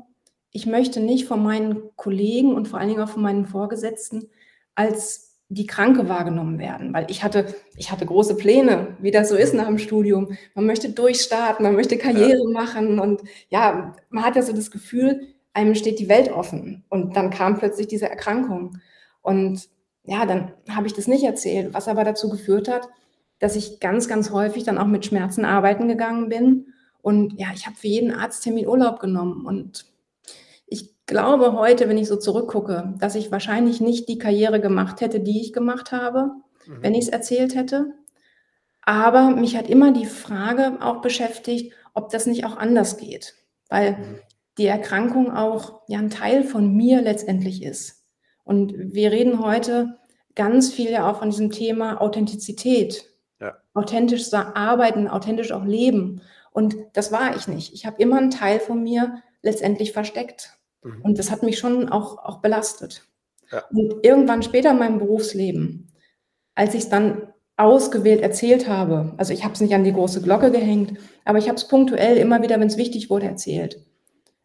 ich 0.53 0.67
möchte 0.67 1.01
nicht 1.01 1.27
von 1.27 1.43
meinen 1.43 1.91
Kollegen 1.97 2.55
und 2.55 2.69
vor 2.69 2.79
allen 2.79 2.89
Dingen 2.89 3.01
auch 3.01 3.09
von 3.09 3.23
meinen 3.23 3.47
Vorgesetzten 3.47 4.31
als 4.77 5.26
die 5.49 5.67
Kranke 5.67 6.09
wahrgenommen 6.09 6.59
werden, 6.59 6.93
weil 6.93 7.07
ich 7.09 7.23
hatte, 7.23 7.55
ich 7.77 7.93
hatte 7.93 8.05
große 8.05 8.37
Pläne, 8.37 8.97
wie 8.99 9.13
das 9.13 9.29
so 9.29 9.37
ist 9.37 9.55
nach 9.55 9.67
dem 9.67 9.79
Studium. 9.79 10.37
Man 10.55 10.67
möchte 10.67 10.91
durchstarten, 10.91 11.65
man 11.65 11.77
möchte 11.77 11.99
Karriere 11.99 12.43
ja. 12.45 12.51
machen 12.53 12.99
und 12.99 13.23
ja, 13.49 13.95
man 14.11 14.25
hat 14.25 14.35
ja 14.35 14.43
so 14.43 14.53
das 14.53 14.73
Gefühl, 14.73 15.21
einem 15.53 15.75
steht 15.75 16.01
die 16.01 16.09
Welt 16.09 16.31
offen. 16.31 16.85
Und 16.89 17.17
dann 17.17 17.31
kam 17.31 17.59
plötzlich 17.59 17.87
diese 17.87 18.11
Erkrankung. 18.11 18.79
Und 19.23 19.69
ja, 20.05 20.27
dann 20.27 20.53
habe 20.69 20.87
ich 20.87 20.93
das 20.93 21.07
nicht 21.07 21.25
erzählt, 21.25 21.73
was 21.73 21.89
aber 21.89 22.05
dazu 22.05 22.29
geführt 22.29 22.69
hat, 22.69 22.89
dass 23.39 23.57
ich 23.57 23.81
ganz, 23.81 24.09
ganz 24.09 24.31
häufig 24.31 24.65
dann 24.65 24.79
auch 24.79 24.87
mit 24.87 25.07
Schmerzen 25.07 25.45
arbeiten 25.45 25.89
gegangen 25.89 26.29
bin. 26.29 26.67
Und 27.01 27.39
ja, 27.39 27.49
ich 27.55 27.67
habe 27.67 27.77
für 27.77 27.87
jeden 27.87 28.13
Arzttermin 28.13 28.67
Urlaub 28.67 29.01
genommen 29.01 29.47
und 29.47 29.87
glaube 31.07 31.53
heute, 31.53 31.89
wenn 31.89 31.99
ich 31.99 32.09
so 32.09 32.17
zurückgucke, 32.17 32.95
dass 32.99 33.15
ich 33.15 33.31
wahrscheinlich 33.31 33.81
nicht 33.81 34.09
die 34.09 34.19
Karriere 34.19 34.61
gemacht 34.61 35.01
hätte, 35.01 35.21
die 35.21 35.41
ich 35.41 35.53
gemacht 35.53 35.93
habe, 35.93 36.33
mhm. 36.67 36.83
wenn 36.83 36.95
ich 36.95 37.05
es 37.05 37.09
erzählt 37.09 37.55
hätte. 37.55 37.95
Aber 38.83 39.31
mich 39.31 39.57
hat 39.57 39.69
immer 39.69 39.93
die 39.93 40.07
Frage 40.07 40.79
auch 40.81 41.01
beschäftigt, 41.01 41.73
ob 41.95 42.11
das 42.11 42.27
nicht 42.27 42.45
auch 42.45 42.57
anders 42.57 42.99
geht, 42.99 43.35
weil 43.69 43.93
mhm. 43.93 44.19
die 44.59 44.67
Erkrankung 44.67 45.33
auch 45.33 45.83
ja 45.89 45.99
ein 45.99 46.11
Teil 46.11 46.45
von 46.45 46.75
mir 46.75 47.03
letztendlich 47.03 47.63
ist. 47.63 48.05
Und 48.45 48.75
wir 48.77 49.11
reden 49.11 49.41
heute 49.41 49.99
ganz 50.37 50.73
viel 50.73 50.91
ja 50.91 51.11
auch 51.11 51.19
von 51.19 51.31
diesem 51.31 51.51
Thema 51.51 52.01
Authentizität. 52.01 53.05
Ja. 53.41 53.57
Authentisch 53.75 54.33
arbeiten, 54.33 55.09
authentisch 55.09 55.53
auch 55.53 55.65
leben. 55.65 56.23
Und 56.53 56.77
das 56.93 57.11
war 57.11 57.35
ich 57.37 57.49
nicht. 57.49 57.75
Ich 57.75 57.87
habe 57.87 58.01
immer 58.01 58.19
einen 58.19 58.31
Teil 58.31 58.61
von 58.61 58.83
mir 58.83 59.23
letztendlich 59.43 59.93
versteckt. 59.93 60.56
Mhm. 60.87 61.03
Und 61.03 61.19
das 61.19 61.31
hat 61.31 61.43
mich 61.43 61.59
schon 61.59 61.89
auch, 61.89 62.19
auch 62.25 62.41
belastet. 62.41 63.05
Ja. 63.51 63.65
Und 63.71 64.05
irgendwann 64.05 64.43
später 64.43 64.71
in 64.71 64.79
meinem 64.79 64.99
Berufsleben, 64.99 65.93
als 66.55 66.75
ich 66.75 66.85
es 66.85 66.89
dann 66.89 67.33
ausgewählt 67.57 68.21
erzählt 68.21 68.69
habe, 68.69 69.15
also 69.17 69.33
ich 69.33 69.45
habe 69.45 69.55
es 69.55 69.61
nicht 69.61 69.75
an 69.75 69.85
die 69.85 69.93
große 69.93 70.23
Glocke 70.23 70.51
gehängt, 70.51 70.99
aber 71.25 71.39
ich 71.39 71.49
habe 71.49 71.57
es 71.57 71.69
punktuell 71.69 72.17
immer 72.17 72.43
wieder, 72.43 72.61
wenn 72.61 72.69
es 72.69 72.77
wichtig 72.77 73.09
wurde, 73.09 73.27
erzählt, 73.27 73.85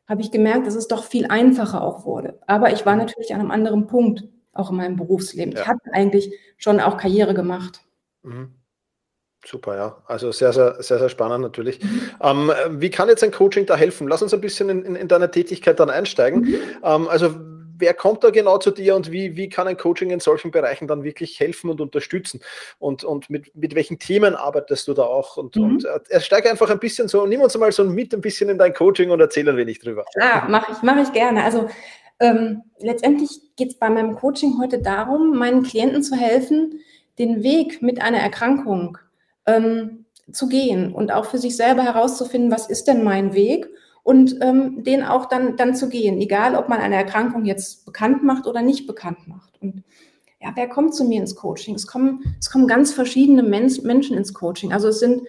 habe 0.07 0.21
ich 0.21 0.31
gemerkt, 0.31 0.67
dass 0.67 0.75
es 0.75 0.87
doch 0.87 1.03
viel 1.03 1.27
einfacher 1.27 1.83
auch 1.83 2.05
wurde. 2.05 2.39
Aber 2.47 2.71
ich 2.73 2.85
war 2.85 2.93
mhm. 2.93 2.99
natürlich 2.99 3.33
an 3.33 3.39
einem 3.39 3.51
anderen 3.51 3.87
Punkt, 3.87 4.27
auch 4.53 4.69
in 4.69 4.77
meinem 4.77 4.95
Berufsleben. 4.97 5.53
Ja. 5.53 5.61
Ich 5.61 5.67
habe 5.67 5.79
eigentlich 5.93 6.33
schon 6.57 6.79
auch 6.79 6.97
Karriere 6.97 7.33
gemacht. 7.33 7.81
Mhm. 8.23 8.55
Super, 9.45 9.75
ja. 9.75 9.97
Also 10.05 10.31
sehr, 10.31 10.53
sehr, 10.53 10.81
sehr, 10.81 10.99
sehr 10.99 11.09
spannend 11.09 11.41
natürlich. 11.41 11.81
Mhm. 11.81 12.01
Ähm, 12.21 12.51
wie 12.69 12.89
kann 12.89 13.09
jetzt 13.09 13.23
ein 13.23 13.31
Coaching 13.31 13.65
da 13.65 13.75
helfen? 13.75 14.07
Lass 14.07 14.21
uns 14.21 14.33
ein 14.33 14.41
bisschen 14.41 14.69
in, 14.69 14.85
in, 14.85 14.95
in 14.95 15.07
deine 15.07 15.31
Tätigkeit 15.31 15.79
dann 15.79 15.89
einsteigen. 15.89 16.41
Mhm. 16.41 16.55
Ähm, 16.83 17.07
also 17.07 17.35
wer 17.81 17.93
kommt 17.95 18.23
da 18.23 18.29
genau 18.29 18.59
zu 18.59 18.71
dir 18.71 18.95
und 18.95 19.11
wie, 19.11 19.35
wie 19.35 19.49
kann 19.49 19.67
ein 19.67 19.75
Coaching 19.75 20.11
in 20.11 20.19
solchen 20.19 20.51
Bereichen 20.51 20.87
dann 20.87 21.03
wirklich 21.03 21.39
helfen 21.39 21.69
und 21.69 21.81
unterstützen? 21.81 22.39
Und, 22.77 23.03
und 23.03 23.29
mit, 23.29 23.53
mit 23.55 23.75
welchen 23.75 23.97
Themen 23.97 24.35
arbeitest 24.35 24.87
du 24.87 24.93
da 24.93 25.03
auch? 25.03 25.35
Und, 25.37 25.55
mhm. 25.55 25.63
und 25.63 25.85
äh, 26.09 26.21
steige 26.21 26.49
einfach 26.49 26.69
ein 26.69 26.79
bisschen 26.79 27.07
so, 27.07 27.25
nimm 27.25 27.41
uns 27.41 27.57
mal 27.57 27.71
so 27.71 27.83
mit 27.83 28.13
ein 28.13 28.21
bisschen 28.21 28.49
in 28.49 28.59
dein 28.59 28.73
Coaching 28.73 29.09
und 29.09 29.19
erzähl 29.19 29.49
ein 29.49 29.57
wenig 29.57 29.79
drüber. 29.79 30.05
Klar, 30.13 30.47
mache 30.47 30.71
ich, 30.71 30.77
mach 30.83 31.01
ich 31.01 31.11
gerne. 31.11 31.43
Also 31.43 31.67
ähm, 32.19 32.61
letztendlich 32.79 33.29
geht 33.57 33.69
es 33.69 33.79
bei 33.79 33.89
meinem 33.89 34.15
Coaching 34.15 34.59
heute 34.61 34.79
darum, 34.79 35.35
meinen 35.35 35.63
Klienten 35.63 36.03
zu 36.03 36.15
helfen, 36.15 36.79
den 37.17 37.43
Weg 37.43 37.81
mit 37.81 38.01
einer 38.01 38.19
Erkrankung 38.19 38.99
ähm, 39.45 40.05
zu 40.31 40.47
gehen 40.47 40.93
und 40.93 41.11
auch 41.11 41.25
für 41.25 41.37
sich 41.37 41.57
selber 41.57 41.83
herauszufinden, 41.83 42.51
was 42.51 42.69
ist 42.69 42.87
denn 42.87 43.03
mein 43.03 43.33
Weg 43.33 43.69
und 44.03 44.37
ähm, 44.41 44.83
den 44.83 45.03
auch 45.03 45.25
dann, 45.25 45.57
dann 45.57 45.75
zu 45.75 45.89
gehen, 45.89 46.19
egal 46.19 46.55
ob 46.55 46.69
man 46.69 46.79
eine 46.79 46.95
Erkrankung 46.95 47.45
jetzt 47.45 47.85
bekannt 47.85 48.23
macht 48.23 48.47
oder 48.47 48.61
nicht 48.61 48.87
bekannt 48.87 49.27
macht. 49.27 49.61
Und 49.61 49.83
ja, 50.39 50.51
wer 50.55 50.67
kommt 50.67 50.95
zu 50.95 51.05
mir 51.05 51.21
ins 51.21 51.35
Coaching? 51.35 51.75
Es 51.75 51.85
kommen, 51.85 52.35
es 52.39 52.49
kommen 52.49 52.67
ganz 52.67 52.93
verschiedene 52.93 53.43
Men 53.43 53.71
Menschen 53.83 54.17
ins 54.17 54.33
Coaching. 54.33 54.73
Also 54.73 54.87
es 54.87 54.99
sind, 54.99 55.21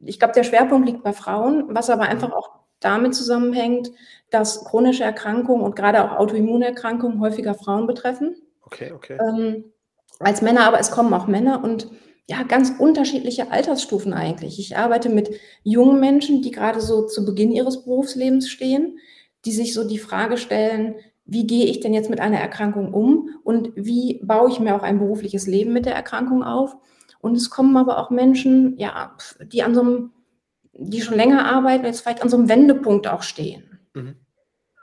ich 0.00 0.18
glaube, 0.18 0.34
der 0.34 0.44
Schwerpunkt 0.44 0.88
liegt 0.88 1.02
bei 1.02 1.12
Frauen, 1.12 1.64
was 1.68 1.90
aber 1.90 2.04
einfach 2.04 2.32
auch 2.32 2.50
damit 2.80 3.14
zusammenhängt, 3.14 3.90
dass 4.30 4.64
chronische 4.64 5.04
Erkrankungen 5.04 5.64
und 5.64 5.76
gerade 5.76 6.04
auch 6.04 6.18
Autoimmunerkrankungen 6.18 7.20
häufiger 7.20 7.54
Frauen 7.54 7.86
betreffen. 7.86 8.36
Okay, 8.62 8.92
okay. 8.92 9.18
Ähm, 9.20 9.64
als 10.18 10.40
Männer, 10.40 10.66
aber 10.66 10.80
es 10.80 10.90
kommen 10.90 11.12
auch 11.12 11.26
Männer 11.26 11.62
und 11.62 11.90
ja, 12.28 12.42
ganz 12.42 12.72
unterschiedliche 12.78 13.52
Altersstufen 13.52 14.12
eigentlich. 14.12 14.58
Ich 14.58 14.76
arbeite 14.76 15.08
mit 15.08 15.30
jungen 15.62 16.00
Menschen, 16.00 16.42
die 16.42 16.50
gerade 16.50 16.80
so 16.80 17.06
zu 17.06 17.24
Beginn 17.24 17.52
ihres 17.52 17.84
Berufslebens 17.84 18.48
stehen, 18.48 18.98
die 19.44 19.52
sich 19.52 19.72
so 19.72 19.86
die 19.86 19.98
Frage 19.98 20.36
stellen, 20.36 20.96
wie 21.24 21.46
gehe 21.46 21.66
ich 21.66 21.80
denn 21.80 21.94
jetzt 21.94 22.10
mit 22.10 22.20
einer 22.20 22.38
Erkrankung 22.38 22.92
um 22.92 23.30
und 23.44 23.72
wie 23.74 24.20
baue 24.24 24.50
ich 24.50 24.60
mir 24.60 24.74
auch 24.74 24.82
ein 24.82 24.98
berufliches 24.98 25.46
Leben 25.46 25.72
mit 25.72 25.86
der 25.86 25.94
Erkrankung 25.94 26.42
auf? 26.42 26.76
Und 27.20 27.36
es 27.36 27.50
kommen 27.50 27.76
aber 27.76 27.98
auch 27.98 28.10
Menschen, 28.10 28.76
ja, 28.78 29.16
die 29.40 29.62
an 29.62 29.74
so 29.74 29.80
einem, 29.80 30.12
die 30.72 31.00
schon 31.00 31.16
länger 31.16 31.46
arbeiten, 31.46 31.84
jetzt 31.84 32.00
vielleicht 32.00 32.22
an 32.22 32.28
so 32.28 32.36
einem 32.36 32.48
Wendepunkt 32.48 33.08
auch 33.08 33.22
stehen. 33.22 33.80
Mhm. 33.94 34.16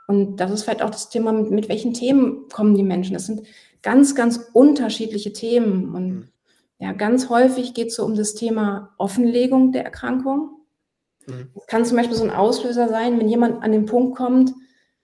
Und 0.06 0.36
das 0.36 0.50
ist 0.50 0.64
vielleicht 0.64 0.82
auch 0.82 0.90
das 0.90 1.08
Thema, 1.08 1.32
mit, 1.32 1.50
mit 1.50 1.68
welchen 1.68 1.94
Themen 1.94 2.48
kommen 2.52 2.74
die 2.74 2.82
Menschen. 2.82 3.14
Das 3.14 3.26
sind 3.26 3.46
ganz, 3.80 4.14
ganz 4.14 4.50
unterschiedliche 4.52 5.32
Themen. 5.32 5.94
Und 5.94 6.08
mhm. 6.08 6.28
Ja, 6.78 6.92
ganz 6.92 7.28
häufig 7.28 7.74
geht 7.74 7.88
es 7.88 7.96
so 7.96 8.04
um 8.04 8.16
das 8.16 8.34
Thema 8.34 8.94
Offenlegung 8.98 9.72
der 9.72 9.84
Erkrankung. 9.84 10.50
Mhm. 11.26 11.50
Es 11.54 11.66
kann 11.66 11.84
zum 11.84 11.96
Beispiel 11.96 12.16
so 12.16 12.24
ein 12.24 12.30
Auslöser 12.30 12.88
sein, 12.88 13.18
wenn 13.18 13.28
jemand 13.28 13.62
an 13.62 13.72
den 13.72 13.86
Punkt 13.86 14.16
kommt, 14.16 14.52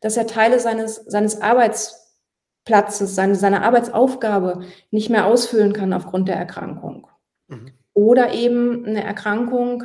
dass 0.00 0.16
er 0.16 0.26
Teile 0.26 0.58
seines, 0.58 0.96
seines 1.06 1.40
Arbeitsplatzes, 1.40 3.14
seine, 3.14 3.34
seine 3.34 3.62
Arbeitsaufgabe 3.62 4.62
nicht 4.90 5.10
mehr 5.10 5.26
ausfüllen 5.26 5.72
kann 5.72 5.92
aufgrund 5.92 6.28
der 6.28 6.36
Erkrankung. 6.36 7.06
Mhm. 7.48 7.70
Oder 7.92 8.32
eben 8.32 8.84
eine 8.84 9.04
Erkrankung, 9.04 9.84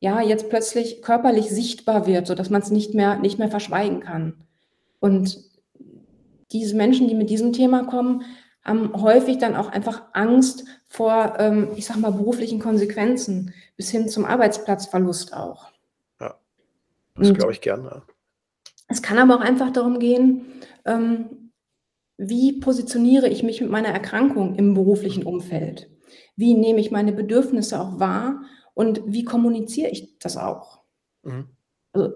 ja, 0.00 0.20
jetzt 0.20 0.48
plötzlich 0.48 1.02
körperlich 1.02 1.50
sichtbar 1.50 2.06
wird, 2.06 2.26
sodass 2.26 2.50
man 2.50 2.62
es 2.62 2.70
nicht 2.70 2.94
mehr, 2.94 3.18
nicht 3.18 3.38
mehr 3.38 3.48
verschweigen 3.48 4.00
kann. 4.00 4.46
Und 5.00 5.44
diese 6.52 6.76
Menschen, 6.76 7.08
die 7.08 7.14
mit 7.14 7.30
diesem 7.30 7.52
Thema 7.52 7.84
kommen, 7.84 8.22
haben 8.68 8.92
häufig 9.00 9.38
dann 9.38 9.56
auch 9.56 9.68
einfach 9.68 10.02
Angst 10.12 10.64
vor, 10.88 11.34
ähm, 11.38 11.68
ich 11.76 11.86
sag 11.86 11.96
mal, 11.96 12.12
beruflichen 12.12 12.60
Konsequenzen 12.60 13.54
bis 13.76 13.90
hin 13.90 14.08
zum 14.08 14.24
Arbeitsplatzverlust 14.24 15.34
auch. 15.34 15.70
Ja, 16.20 16.34
das 17.16 17.34
glaube 17.34 17.52
ich 17.52 17.60
gerne. 17.60 18.02
Es 18.88 19.02
kann 19.02 19.18
aber 19.18 19.36
auch 19.36 19.44
einfach 19.44 19.70
darum 19.70 19.98
gehen, 19.98 20.46
ähm, 20.84 21.50
wie 22.16 22.58
positioniere 22.58 23.28
ich 23.28 23.42
mich 23.42 23.60
mit 23.60 23.70
meiner 23.70 23.88
Erkrankung 23.88 24.56
im 24.56 24.74
beruflichen 24.74 25.24
Umfeld? 25.24 25.88
Wie 26.36 26.54
nehme 26.54 26.80
ich 26.80 26.90
meine 26.90 27.12
Bedürfnisse 27.12 27.80
auch 27.80 28.00
wahr 28.00 28.42
und 28.74 29.02
wie 29.06 29.24
kommuniziere 29.24 29.90
ich 29.90 30.18
das 30.18 30.36
auch? 30.36 30.80
Mhm. 31.22 31.48
Also, 31.92 32.12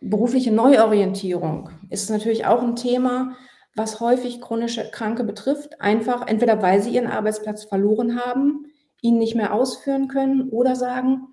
berufliche 0.00 0.50
Neuorientierung 0.50 1.70
ist 1.90 2.08
natürlich 2.08 2.46
auch 2.46 2.62
ein 2.62 2.76
Thema, 2.76 3.36
was 3.74 4.00
häufig 4.00 4.40
chronische 4.40 4.90
Kranke 4.90 5.24
betrifft, 5.24 5.80
einfach 5.80 6.26
entweder 6.26 6.62
weil 6.62 6.82
sie 6.82 6.90
ihren 6.90 7.06
Arbeitsplatz 7.06 7.64
verloren 7.64 8.22
haben, 8.22 8.66
ihn 9.00 9.18
nicht 9.18 9.34
mehr 9.34 9.54
ausführen 9.54 10.08
können 10.08 10.50
oder 10.50 10.76
sagen, 10.76 11.28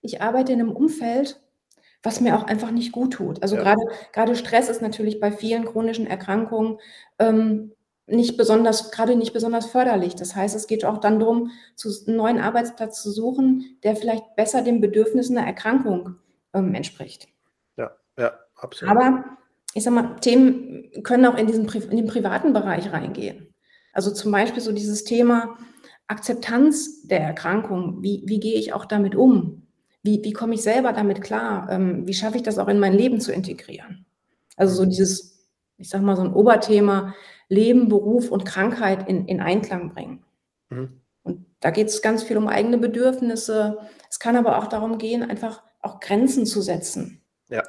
ich 0.00 0.20
arbeite 0.20 0.52
in 0.52 0.60
einem 0.60 0.72
Umfeld, 0.72 1.40
was 2.02 2.20
mir 2.20 2.36
auch 2.36 2.44
einfach 2.44 2.70
nicht 2.72 2.92
gut 2.92 3.14
tut. 3.14 3.42
Also 3.42 3.56
ja. 3.56 3.62
gerade, 3.62 3.82
gerade 4.12 4.36
Stress 4.36 4.68
ist 4.68 4.82
natürlich 4.82 5.20
bei 5.20 5.30
vielen 5.30 5.64
chronischen 5.64 6.06
Erkrankungen 6.06 6.78
ähm, 7.18 7.72
nicht 8.06 8.36
besonders, 8.36 8.90
gerade 8.90 9.14
nicht 9.14 9.32
besonders 9.32 9.66
förderlich. 9.66 10.16
Das 10.16 10.34
heißt, 10.34 10.56
es 10.56 10.66
geht 10.66 10.84
auch 10.84 10.98
dann 10.98 11.20
darum, 11.20 11.52
zu, 11.76 11.90
einen 12.06 12.16
neuen 12.16 12.40
Arbeitsplatz 12.40 13.02
zu 13.02 13.12
suchen, 13.12 13.78
der 13.84 13.94
vielleicht 13.94 14.34
besser 14.34 14.62
den 14.62 14.80
Bedürfnissen 14.80 15.36
der 15.36 15.46
Erkrankung 15.46 16.16
ähm, 16.52 16.74
entspricht. 16.74 17.28
Ja, 17.76 17.92
ja, 18.18 18.32
absolut. 18.56 18.96
Aber 18.96 19.24
ich 19.74 19.84
sag 19.84 19.92
mal, 19.92 20.16
Themen 20.20 20.90
können 21.02 21.26
auch 21.26 21.36
in, 21.36 21.46
diesen, 21.46 21.68
in 21.68 21.96
den 21.96 22.06
privaten 22.06 22.52
Bereich 22.52 22.92
reingehen. 22.92 23.54
Also 23.92 24.12
zum 24.12 24.32
Beispiel 24.32 24.62
so 24.62 24.72
dieses 24.72 25.04
Thema 25.04 25.56
Akzeptanz 26.06 27.02
der 27.06 27.20
Erkrankung. 27.20 28.02
Wie, 28.02 28.22
wie 28.26 28.40
gehe 28.40 28.58
ich 28.58 28.72
auch 28.72 28.84
damit 28.84 29.14
um? 29.14 29.66
Wie, 30.02 30.22
wie 30.24 30.32
komme 30.32 30.54
ich 30.54 30.62
selber 30.62 30.92
damit 30.92 31.22
klar? 31.22 31.68
Ähm, 31.70 32.06
wie 32.06 32.14
schaffe 32.14 32.36
ich 32.36 32.42
das 32.42 32.58
auch 32.58 32.68
in 32.68 32.78
mein 32.78 32.92
Leben 32.92 33.20
zu 33.20 33.32
integrieren? 33.32 34.04
Also 34.56 34.74
so 34.74 34.84
dieses, 34.84 35.48
ich 35.78 35.88
sag 35.88 36.02
mal, 36.02 36.16
so 36.16 36.22
ein 36.22 36.34
Oberthema 36.34 37.14
Leben, 37.48 37.88
Beruf 37.88 38.30
und 38.30 38.44
Krankheit 38.44 39.08
in, 39.08 39.26
in 39.26 39.40
Einklang 39.40 39.92
bringen. 39.92 40.24
Mhm. 40.70 41.00
Und 41.22 41.46
Da 41.60 41.70
geht 41.70 41.88
es 41.88 42.02
ganz 42.02 42.22
viel 42.22 42.36
um 42.36 42.48
eigene 42.48 42.78
Bedürfnisse. 42.78 43.78
Es 44.10 44.18
kann 44.18 44.36
aber 44.36 44.58
auch 44.58 44.66
darum 44.66 44.98
gehen, 44.98 45.22
einfach 45.22 45.62
auch 45.80 46.00
Grenzen 46.00 46.46
zu 46.46 46.62
setzen. 46.62 47.20
Ja. 47.48 47.62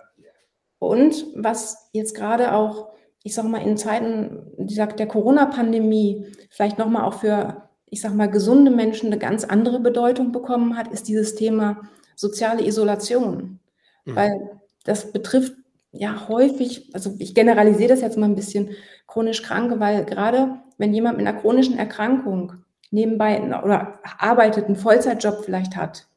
Und 0.83 1.25
was 1.35 1.89
jetzt 1.93 2.15
gerade 2.15 2.53
auch, 2.53 2.89
ich 3.23 3.33
sage 3.33 3.47
mal, 3.47 3.61
in 3.61 3.77
Zeiten 3.77 4.51
der 4.57 5.07
Corona-Pandemie 5.07 6.25
vielleicht 6.49 6.77
nochmal 6.77 7.03
auch 7.05 7.15
für, 7.15 7.69
ich 7.89 8.01
sage 8.01 8.15
mal, 8.15 8.29
gesunde 8.29 8.71
Menschen 8.71 9.07
eine 9.07 9.17
ganz 9.17 9.45
andere 9.45 9.79
Bedeutung 9.79 10.31
bekommen 10.31 10.77
hat, 10.77 10.89
ist 10.89 11.07
dieses 11.07 11.35
Thema 11.35 11.81
soziale 12.15 12.65
Isolation. 12.65 13.59
Mhm. 14.05 14.15
Weil 14.15 14.49
das 14.83 15.11
betrifft 15.11 15.53
ja 15.91 16.27
häufig, 16.27 16.89
also 16.93 17.13
ich 17.19 17.33
generalisiere 17.35 17.89
das 17.89 18.01
jetzt 18.01 18.17
mal 18.17 18.25
ein 18.25 18.35
bisschen, 18.35 18.71
chronisch 19.07 19.43
Kranke, 19.43 19.79
weil 19.79 20.05
gerade 20.05 20.59
wenn 20.77 20.93
jemand 20.93 21.17
mit 21.17 21.27
einer 21.27 21.39
chronischen 21.39 21.77
Erkrankung 21.77 22.53
nebenbei 22.89 23.41
oder 23.63 23.99
arbeitet, 24.17 24.65
einen 24.65 24.75
Vollzeitjob 24.75 25.45
vielleicht 25.45 25.75
hat, 25.75 26.07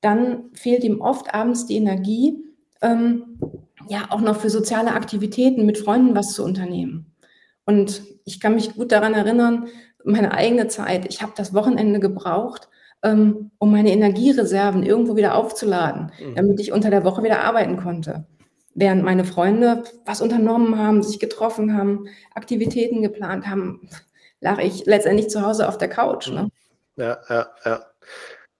dann 0.00 0.50
fehlt 0.54 0.84
ihm 0.84 1.00
oft 1.00 1.32
abends 1.34 1.66
die 1.66 1.76
Energie, 1.76 2.42
ähm, 2.82 3.38
ja 3.88 4.06
auch 4.10 4.20
noch 4.20 4.40
für 4.40 4.50
soziale 4.50 4.92
Aktivitäten 4.92 5.66
mit 5.66 5.78
Freunden 5.78 6.14
was 6.14 6.32
zu 6.32 6.44
unternehmen. 6.44 7.12
Und 7.64 8.02
ich 8.24 8.40
kann 8.40 8.54
mich 8.54 8.74
gut 8.74 8.92
daran 8.92 9.14
erinnern, 9.14 9.68
meine 10.04 10.32
eigene 10.32 10.68
Zeit. 10.68 11.06
Ich 11.08 11.20
habe 11.20 11.32
das 11.36 11.52
Wochenende 11.52 12.00
gebraucht, 12.00 12.68
ähm, 13.02 13.50
um 13.58 13.72
meine 13.72 13.92
Energiereserven 13.92 14.82
irgendwo 14.82 15.16
wieder 15.16 15.34
aufzuladen, 15.34 16.12
mhm. 16.20 16.34
damit 16.36 16.60
ich 16.60 16.72
unter 16.72 16.90
der 16.90 17.04
Woche 17.04 17.22
wieder 17.22 17.40
arbeiten 17.40 17.76
konnte. 17.76 18.26
Während 18.74 19.02
meine 19.02 19.24
Freunde 19.24 19.84
was 20.04 20.20
unternommen 20.20 20.78
haben, 20.78 21.02
sich 21.02 21.18
getroffen 21.18 21.76
haben, 21.76 22.06
Aktivitäten 22.34 23.02
geplant 23.02 23.46
haben, 23.46 23.88
lag 24.40 24.58
ich 24.58 24.86
letztendlich 24.86 25.28
zu 25.28 25.42
Hause 25.42 25.68
auf 25.68 25.78
der 25.78 25.88
Couch. 25.88 26.28
Ne? 26.30 26.48
Ja, 26.96 27.18
ja, 27.28 27.46
ja. 27.64 27.80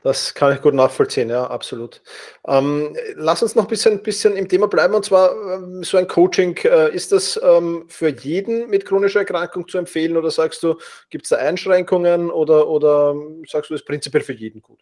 Das 0.06 0.34
kann 0.34 0.54
ich 0.54 0.62
gut 0.62 0.72
nachvollziehen, 0.72 1.30
ja, 1.30 1.48
absolut. 1.48 2.00
Ähm, 2.46 2.96
lass 3.16 3.42
uns 3.42 3.56
noch 3.56 3.64
ein 3.64 3.68
bisschen, 3.68 4.04
bisschen 4.04 4.36
im 4.36 4.48
Thema 4.48 4.68
bleiben 4.68 4.94
und 4.94 5.04
zwar 5.04 5.32
ähm, 5.32 5.82
so 5.82 5.96
ein 5.96 6.06
Coaching. 6.06 6.56
Äh, 6.58 6.94
ist 6.94 7.10
das 7.10 7.40
ähm, 7.42 7.86
für 7.88 8.10
jeden 8.10 8.70
mit 8.70 8.86
chronischer 8.86 9.18
Erkrankung 9.18 9.66
zu 9.66 9.78
empfehlen 9.78 10.16
oder 10.16 10.30
sagst 10.30 10.62
du, 10.62 10.76
gibt 11.10 11.24
es 11.24 11.30
da 11.30 11.38
Einschränkungen 11.38 12.30
oder, 12.30 12.68
oder 12.68 13.16
sagst 13.48 13.70
du, 13.70 13.74
ist 13.74 13.84
prinzipiell 13.84 14.22
für 14.22 14.32
jeden 14.32 14.62
gut? 14.62 14.78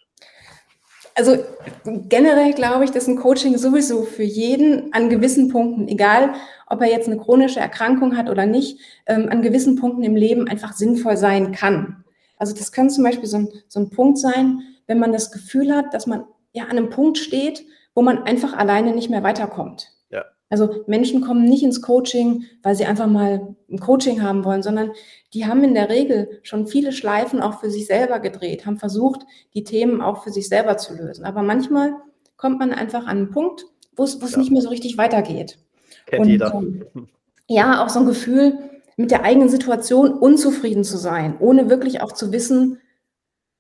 Also 1.15 1.39
generell 1.87 2.53
glaube 2.53 2.85
ich, 2.85 2.91
dass 2.91 3.09
ein 3.09 3.17
Coaching 3.17 3.57
sowieso 3.57 4.03
für 4.03 4.25
jeden 4.25 4.93
an 4.93 5.09
gewissen 5.09 5.49
Punkten, 5.49 5.89
egal 5.89 6.35
ob 6.67 6.83
er 6.83 6.89
jetzt 6.89 7.07
eine 7.07 7.17
chronische 7.17 7.61
Erkrankung 7.61 8.19
hat 8.19 8.29
oder 8.29 8.45
nicht, 8.45 8.79
ähm, 9.07 9.31
an 9.31 9.41
gewissen 9.41 9.77
Punkten 9.77 10.03
im 10.03 10.17
Leben 10.17 10.49
einfach 10.49 10.75
sinnvoll 10.75 11.17
sein 11.17 11.53
kann. 11.53 12.05
Also 12.37 12.55
das 12.55 12.73
kann 12.73 12.91
zum 12.91 13.05
Beispiel 13.05 13.27
so 13.27 13.39
ein, 13.39 13.49
so 13.69 13.81
ein 13.81 13.89
Punkt 13.89 14.19
sein, 14.19 14.61
wenn 14.87 14.99
man 14.99 15.13
das 15.13 15.33
Gefühl 15.33 15.75
hat, 15.75 15.95
dass 15.95 16.07
man 16.07 16.25
ja 16.53 16.65
an 16.65 16.71
einem 16.71 16.91
Punkt 16.91 17.19
steht, 17.19 17.65
wo 17.95 18.03
man 18.03 18.25
einfach 18.25 18.57
alleine 18.57 18.95
nicht 18.95 19.11
mehr 19.11 19.23
weiterkommt. 19.23 19.93
Ja. 20.11 20.25
Also 20.51 20.85
Menschen 20.87 21.21
kommen 21.21 21.45
nicht 21.45 21.63
ins 21.63 21.83
Coaching, 21.83 22.45
weil 22.63 22.75
sie 22.75 22.85
einfach 22.85 23.07
mal 23.07 23.55
ein 23.71 23.79
Coaching 23.81 24.23
haben 24.23 24.45
wollen, 24.45 24.63
sondern 24.63 24.93
die 25.33 25.47
haben 25.47 25.65
in 25.65 25.75
der 25.75 25.89
Regel 25.89 26.41
schon 26.43 26.67
viele 26.67 26.93
Schleifen 26.93 27.41
auch 27.41 27.61
für 27.61 27.71
sich 27.71 27.87
selber 27.87 28.21
gedreht, 28.21 28.67
haben 28.67 28.79
versucht, 28.79 29.23
die 29.55 29.65
Themen 29.65 30.01
auch 30.01 30.23
für 30.23 30.31
sich 30.31 30.49
selber 30.49 30.77
zu 30.77 30.95
lösen. 30.95 31.25
Aber 31.25 31.43
manchmal 31.43 31.95
kommt 32.37 32.59
man 32.59 32.73
einfach 32.73 33.07
an 33.07 33.19
einen 33.19 33.31
Punkt, 33.31 33.65
wo 33.97 34.05
es 34.05 34.19
ja. 34.21 34.39
nicht 34.39 34.51
mehr 34.51 34.63
so 34.63 34.69
richtig 34.69 34.99
weitergeht. 34.99 35.59
Kennt 36.07 36.23
Und, 36.23 36.29
jeder. 36.29 36.53
Ähm, 36.55 37.09
ja, 37.47 37.85
auch 37.85 37.89
so 37.89 38.01
ein 38.01 38.07
Gefühl, 38.07 38.59
mit 38.97 39.11
der 39.11 39.25
eigenen 39.25 39.49
Situation 39.49 40.13
unzufrieden 40.13 40.85
zu 40.85 40.97
sein, 40.97 41.37
ohne 41.41 41.69
wirklich 41.69 42.01
auch 42.01 42.13
zu 42.13 42.33
wissen, 42.33 42.79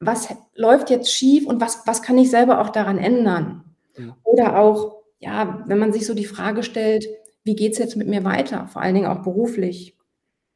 was 0.06 0.28
läuft 0.54 0.90
jetzt 0.90 1.12
schief 1.12 1.46
und 1.46 1.60
was, 1.60 1.86
was 1.86 2.02
kann 2.02 2.18
ich 2.18 2.30
selber 2.30 2.60
auch 2.60 2.70
daran 2.70 2.98
ändern? 2.98 3.64
Ja. 3.96 4.16
Oder 4.22 4.58
auch, 4.58 5.02
ja, 5.18 5.62
wenn 5.66 5.78
man 5.78 5.92
sich 5.92 6.06
so 6.06 6.14
die 6.14 6.24
Frage 6.24 6.62
stellt, 6.62 7.06
wie 7.44 7.54
geht 7.54 7.72
es 7.72 7.78
jetzt 7.78 7.96
mit 7.96 8.08
mir 8.08 8.24
weiter, 8.24 8.66
vor 8.68 8.82
allen 8.82 8.94
Dingen 8.94 9.06
auch 9.06 9.22
beruflich? 9.22 9.96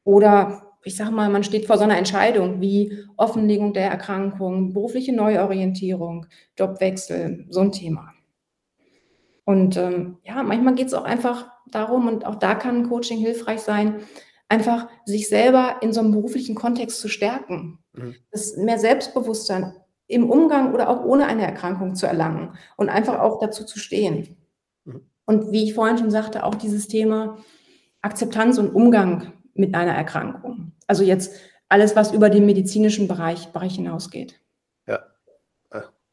Oder 0.04 0.62
ich 0.84 0.96
sage 0.96 1.10
mal, 1.10 1.28
man 1.28 1.44
steht 1.44 1.66
vor 1.66 1.76
so 1.76 1.84
einer 1.84 1.98
Entscheidung 1.98 2.60
wie 2.60 3.04
Offenlegung 3.16 3.74
der 3.74 3.90
Erkrankung, 3.90 4.72
berufliche 4.72 5.14
Neuorientierung, 5.14 6.26
Jobwechsel, 6.56 7.46
so 7.50 7.60
ein 7.60 7.72
Thema. 7.72 8.12
Und 9.44 9.76
ähm, 9.76 10.18
ja, 10.24 10.42
manchmal 10.42 10.74
geht 10.74 10.88
es 10.88 10.94
auch 10.94 11.04
einfach 11.04 11.50
darum, 11.70 12.06
und 12.06 12.26
auch 12.26 12.36
da 12.36 12.54
kann 12.54 12.88
Coaching 12.88 13.18
hilfreich 13.18 13.60
sein, 13.60 13.96
einfach 14.48 14.88
sich 15.04 15.28
selber 15.28 15.76
in 15.82 15.92
so 15.92 16.00
einem 16.00 16.12
beruflichen 16.12 16.54
Kontext 16.54 17.00
zu 17.00 17.08
stärken. 17.08 17.78
Mhm. 17.92 18.14
Das 18.30 18.56
mehr 18.56 18.78
Selbstbewusstsein 18.78 19.74
im 20.06 20.30
Umgang 20.30 20.72
oder 20.72 20.88
auch 20.88 21.04
ohne 21.04 21.26
eine 21.26 21.42
Erkrankung 21.42 21.94
zu 21.94 22.06
erlangen 22.06 22.54
und 22.76 22.88
einfach 22.88 23.20
auch 23.20 23.40
dazu 23.40 23.64
zu 23.64 23.78
stehen. 23.78 24.36
Mhm. 24.84 25.02
Und 25.26 25.52
wie 25.52 25.64
ich 25.64 25.74
vorhin 25.74 25.98
schon 25.98 26.10
sagte, 26.10 26.44
auch 26.44 26.54
dieses 26.54 26.88
Thema 26.88 27.38
Akzeptanz 28.00 28.58
und 28.58 28.74
Umgang 28.74 29.32
mit 29.54 29.74
einer 29.74 29.94
Erkrankung. 29.94 30.72
Also 30.86 31.02
jetzt 31.02 31.34
alles, 31.68 31.96
was 31.96 32.12
über 32.12 32.30
den 32.30 32.46
medizinischen 32.46 33.08
Bereich, 33.08 33.48
Bereich 33.48 33.74
hinausgeht. 33.74 34.40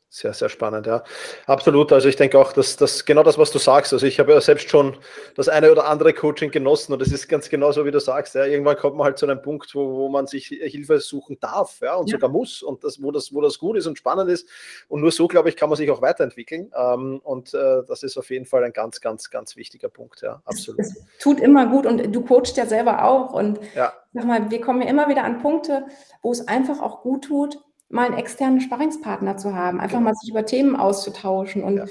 Sehr, 0.10 0.34
sehr 0.34 0.48
spannend, 0.48 0.88
ja. 0.88 1.04
Absolut. 1.46 1.92
Also 1.92 2.08
ich 2.08 2.16
denke 2.16 2.40
auch, 2.40 2.54
dass 2.54 2.78
das 2.78 3.04
genau 3.04 3.24
das, 3.24 3.38
was 3.38 3.52
du 3.52 3.58
sagst. 3.58 3.92
Also 3.92 4.06
ich 4.06 4.20
habe 4.20 4.32
ja 4.32 4.40
selbst 4.40 4.70
schon 4.70 4.96
das 5.36 5.50
eine 5.50 5.70
oder 5.72 5.88
andere 5.88 6.14
Coaching 6.14 6.52
genossen 6.52 6.94
und 6.94 7.02
es 7.02 7.12
ist 7.12 7.28
ganz 7.28 7.50
genau 7.50 7.72
so, 7.74 7.86
wie 7.86 7.92
du 7.92 8.00
sagst. 8.00 8.34
Ja. 8.36 8.46
Irgendwann 8.46 8.78
kommt 8.78 8.96
man 8.96 9.06
halt 9.06 9.18
zu 9.18 9.26
einem 9.26 9.42
Punkt, 9.42 9.76
wo, 9.76 9.98
wo 9.98 10.10
man 10.10 10.28
sich 10.28 10.48
Hilfe 10.48 11.00
suchen 11.02 11.38
darf, 11.42 11.82
ja, 11.82 11.96
und 11.96 12.10
ja. 12.10 12.16
sogar 12.16 12.30
muss 12.30 12.62
und 12.62 12.84
das, 12.84 13.02
wo 13.02 13.12
das, 13.12 13.34
wo 13.34 13.42
das 13.42 13.60
gut 13.60 13.76
ist 13.78 13.88
und 13.88 13.98
spannend 13.98 14.30
ist. 14.30 14.48
Und 14.88 15.02
nur 15.02 15.12
so, 15.12 15.28
glaube 15.28 15.50
ich, 15.50 15.58
kann 15.58 15.70
man 15.70 15.78
sich 15.78 15.90
auch 15.92 16.02
weiterentwickeln. 16.02 16.72
Ähm, 16.78 17.20
und 17.24 17.54
äh, 17.54 17.84
das 17.86 18.04
ist 18.04 18.18
auf 18.18 18.30
jeden 18.30 18.46
Fall 18.46 18.64
ein 18.64 18.74
ganz, 18.74 19.02
ganz, 19.02 19.30
ganz 19.30 19.58
wichtiger 19.58 19.90
Punkt, 19.90 20.22
ja. 20.22 20.42
Absolut. 20.46 20.80
Es, 20.80 20.96
es 20.96 21.04
tut 21.20 21.42
immer 21.42 21.66
gut 21.68 21.86
und 21.86 22.16
du 22.16 22.22
coachst 22.22 22.56
ja 22.56 22.68
selber 22.68 23.04
auch. 23.04 23.34
Und 23.34 23.60
ja. 23.76 23.92
sag 24.14 24.26
mal, 24.26 24.50
wir 24.50 24.62
kommen 24.62 24.82
ja 24.82 24.88
immer 24.88 25.10
wieder 25.10 25.26
an 25.26 25.42
Punkte, 25.42 25.88
wo 26.22 26.32
es 26.32 26.48
einfach 26.48 26.82
auch 26.82 27.02
gut 27.02 27.26
tut, 27.26 27.58
mal 27.96 28.08
einen 28.08 28.18
externen 28.18 28.62
Sparringspartner 28.62 29.38
zu 29.38 29.56
haben, 29.56 29.80
einfach 29.80 29.98
genau. 29.98 30.10
mal 30.10 30.16
sich 30.16 30.30
über 30.30 30.46
Themen 30.46 30.76
auszutauschen. 30.76 31.64
Und 31.64 31.78
ja. 31.78 31.86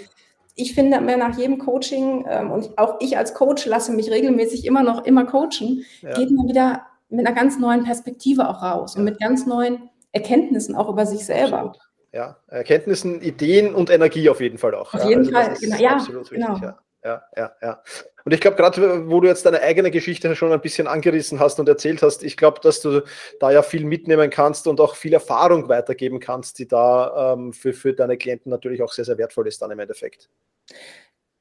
ich 0.55 0.75
finde, 0.75 1.01
nach 1.01 1.37
jedem 1.37 1.59
Coaching, 1.59 2.27
ähm, 2.29 2.53
und 2.53 2.79
auch 2.79 2.97
ich 3.01 3.17
als 3.17 3.35
Coach 3.35 3.67
lasse 3.67 3.93
mich 3.93 4.11
regelmäßig 4.11 4.67
immer 4.67 4.83
noch 4.83 5.05
immer 5.05 5.25
coachen, 5.25 5.85
ja. 6.03 6.15
geht 6.15 6.31
man 6.31 6.47
wieder 6.47 6.83
mit 7.09 7.27
einer 7.27 7.35
ganz 7.35 7.59
neuen 7.59 7.85
Perspektive 7.85 8.49
auch 8.49 8.63
raus 8.63 8.95
ja. 8.95 8.99
und 8.99 9.05
mit 9.05 9.19
ganz 9.19 9.47
neuen 9.47 9.91
Erkenntnissen 10.13 10.77
auch 10.77 10.89
über 10.89 11.07
sich 11.07 11.25
selber. 11.25 11.59
Absolut. 11.59 11.79
Ja, 12.13 12.37
Erkenntnissen, 12.47 13.21
Ideen 13.23 13.75
und 13.75 13.91
Energie 13.91 14.29
auf 14.29 14.41
jeden 14.41 14.59
Fall 14.59 14.75
auch. 14.77 14.95
Auf 14.95 15.09
jeden 15.09 15.35
also 15.35 15.51
Fall, 15.51 15.57
genau. 15.61 15.77
Ja, 15.79 15.91
absolut 15.95 16.31
richtig, 16.31 16.61
genau. 16.61 16.75
Ja 17.05 17.23
ja, 17.37 17.53
ja. 17.63 17.83
Und 18.25 18.33
ich 18.33 18.41
glaube, 18.41 18.57
gerade 18.57 19.09
wo 19.09 19.21
du 19.21 19.29
jetzt 19.29 19.45
deine 19.45 19.61
eigene 19.61 19.91
Geschichte 19.91 20.35
schon 20.35 20.53
ein 20.53 20.61
bisschen 20.61 20.87
angerissen 20.87 21.41
hast 21.41 21.61
und 21.61 21.69
erzählt 21.69 22.03
hast, 22.03 22.23
ich 22.23 22.39
glaube, 22.39 22.61
dass 22.63 22.81
du 22.81 23.03
da 23.39 23.51
ja 23.51 23.63
viel 23.63 23.85
mitnehmen 23.85 24.31
kannst 24.31 24.67
und 24.67 24.81
auch 24.81 24.97
viel 24.97 25.13
Erfahrung 25.13 25.69
weitergeben 25.69 26.21
kannst, 26.21 26.59
die 26.59 26.67
da 26.67 27.35
ähm, 27.35 27.53
für, 27.53 27.75
für 27.75 27.93
deine 27.93 28.17
Klienten 28.17 28.51
natürlich 28.51 28.83
auch 28.83 28.93
sehr, 28.93 29.05
sehr 29.05 29.19
wertvoll 29.19 29.47
ist 29.47 29.61
dann 29.61 29.71
im 29.71 29.79
Endeffekt. 29.79 30.31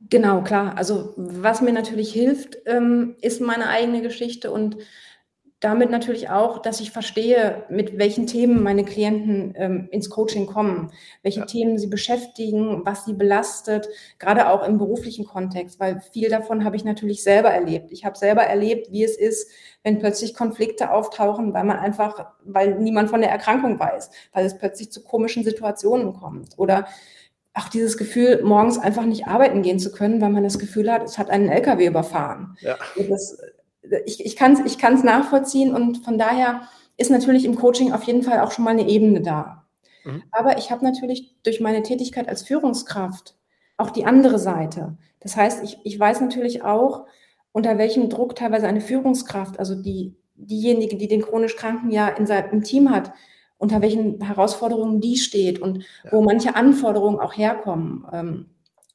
Genau, 0.10 0.42
klar. 0.42 0.78
Also 0.78 1.14
was 1.16 1.62
mir 1.62 1.72
natürlich 1.72 2.12
hilft, 2.12 2.58
ähm, 2.66 3.16
ist 3.22 3.40
meine 3.40 3.70
eigene 3.70 4.02
Geschichte 4.02 4.52
und 4.52 4.78
damit 5.64 5.90
natürlich 5.90 6.30
auch, 6.30 6.60
dass 6.60 6.82
ich 6.82 6.92
verstehe, 6.92 7.64
mit 7.70 7.98
welchen 7.98 8.28
Themen 8.28 8.62
meine 8.62 8.84
Klienten 8.84 9.54
ähm, 9.56 9.88
ins 9.92 10.10
Coaching 10.10 10.46
kommen, 10.46 10.92
welche 11.22 11.40
ja. 11.40 11.46
Themen 11.46 11.78
sie 11.78 11.88
beschäftigen, 11.88 12.82
was 12.86 13.06
sie 13.06 13.14
belastet, 13.14 13.88
gerade 14.20 14.50
auch 14.50 14.68
im 14.68 14.78
beruflichen 14.78 15.26
Kontext, 15.26 15.80
weil 15.80 16.02
viel 16.12 16.30
davon 16.30 16.66
habe 16.66 16.76
ich 16.76 16.84
natürlich 16.84 17.24
selber 17.24 17.50
erlebt. 17.50 17.92
Ich 17.94 18.04
habe 18.04 18.18
selber 18.18 18.44
erlebt, 18.44 18.92
wie 18.92 19.06
es 19.06 19.18
ist, 19.18 19.50
wenn 19.84 20.00
plötzlich 20.00 20.34
Konflikte 20.34 20.92
auftauchen, 20.92 21.54
weil 21.54 21.64
man 21.64 21.80
einfach, 21.80 22.34
weil 22.44 22.76
niemand 22.80 23.10
von 23.10 23.22
der 23.22 23.32
Erkrankung 23.32 23.80
weiß, 23.80 24.12
weil 24.34 24.46
es 24.46 24.58
plötzlich 24.58 24.92
zu 24.92 25.02
komischen 25.02 25.46
Situationen 25.46 26.14
kommt 26.14 26.58
oder 26.58 26.88
auch 27.54 27.70
dieses 27.70 27.98
Gefühl, 27.98 28.42
morgens 28.44 28.80
einfach 28.80 29.06
nicht 29.06 29.28
arbeiten 29.28 29.62
gehen 29.62 29.80
zu 29.80 29.92
können, 29.92 30.20
weil 30.22 30.32
man 30.32 30.44
das 30.44 30.58
Gefühl 30.58 30.92
hat, 30.92 31.04
es 31.04 31.18
hat 31.18 31.30
einen 31.30 31.50
LKW 31.50 31.86
überfahren. 31.86 32.58
Ja. 32.62 32.78
Das 33.08 33.38
ich, 34.06 34.26
ich 34.26 34.36
kann 34.36 34.54
es 34.54 34.60
ich 34.60 34.78
kann's 34.78 35.04
nachvollziehen 35.04 35.74
und 35.74 36.04
von 36.04 36.18
daher 36.18 36.62
ist 36.98 37.12
natürlich 37.12 37.46
im 37.46 37.56
Coaching 37.56 37.92
auf 37.92 38.04
jeden 38.04 38.24
Fall 38.24 38.40
auch 38.40 38.52
schon 38.52 38.66
mal 38.66 38.72
eine 38.72 38.88
Ebene 38.88 39.22
da. 39.22 39.66
Mhm. 40.04 40.24
Aber 40.32 40.58
ich 40.58 40.72
habe 40.72 40.84
natürlich 40.84 41.36
durch 41.44 41.60
meine 41.60 41.84
Tätigkeit 41.84 42.28
als 42.28 42.44
Führungskraft 42.44 43.36
auch 43.78 43.90
die 43.90 44.06
andere 44.06 44.40
Seite. 44.40 44.98
Das 45.20 45.36
heißt, 45.36 45.64
ich, 45.64 45.78
ich 45.84 46.00
weiß 46.00 46.22
natürlich 46.22 46.64
auch, 46.64 47.06
unter 47.52 47.78
welchem 47.78 48.10
Druck 48.10 48.36
teilweise 48.36 48.68
eine 48.68 48.82
Führungskraft, 48.82 49.60
also 49.60 49.76
die, 49.76 50.16
diejenige, 50.36 50.98
die 50.98 51.08
den 51.08 51.22
chronisch 51.22 51.56
Kranken 51.56 51.92
ja 51.92 52.08
in 52.08 52.26
seinem 52.26 52.64
Team 52.64 52.90
hat, 52.90 53.12
unter 53.58 53.82
welchen 53.82 54.22
Herausforderungen 54.22 55.00
die 55.00 55.18
steht 55.18 55.60
und 55.60 55.86
ja. 56.04 56.12
wo 56.12 56.22
manche 56.22 56.56
Anforderungen 56.56 57.20
auch 57.20 57.38
herkommen. 57.38 58.50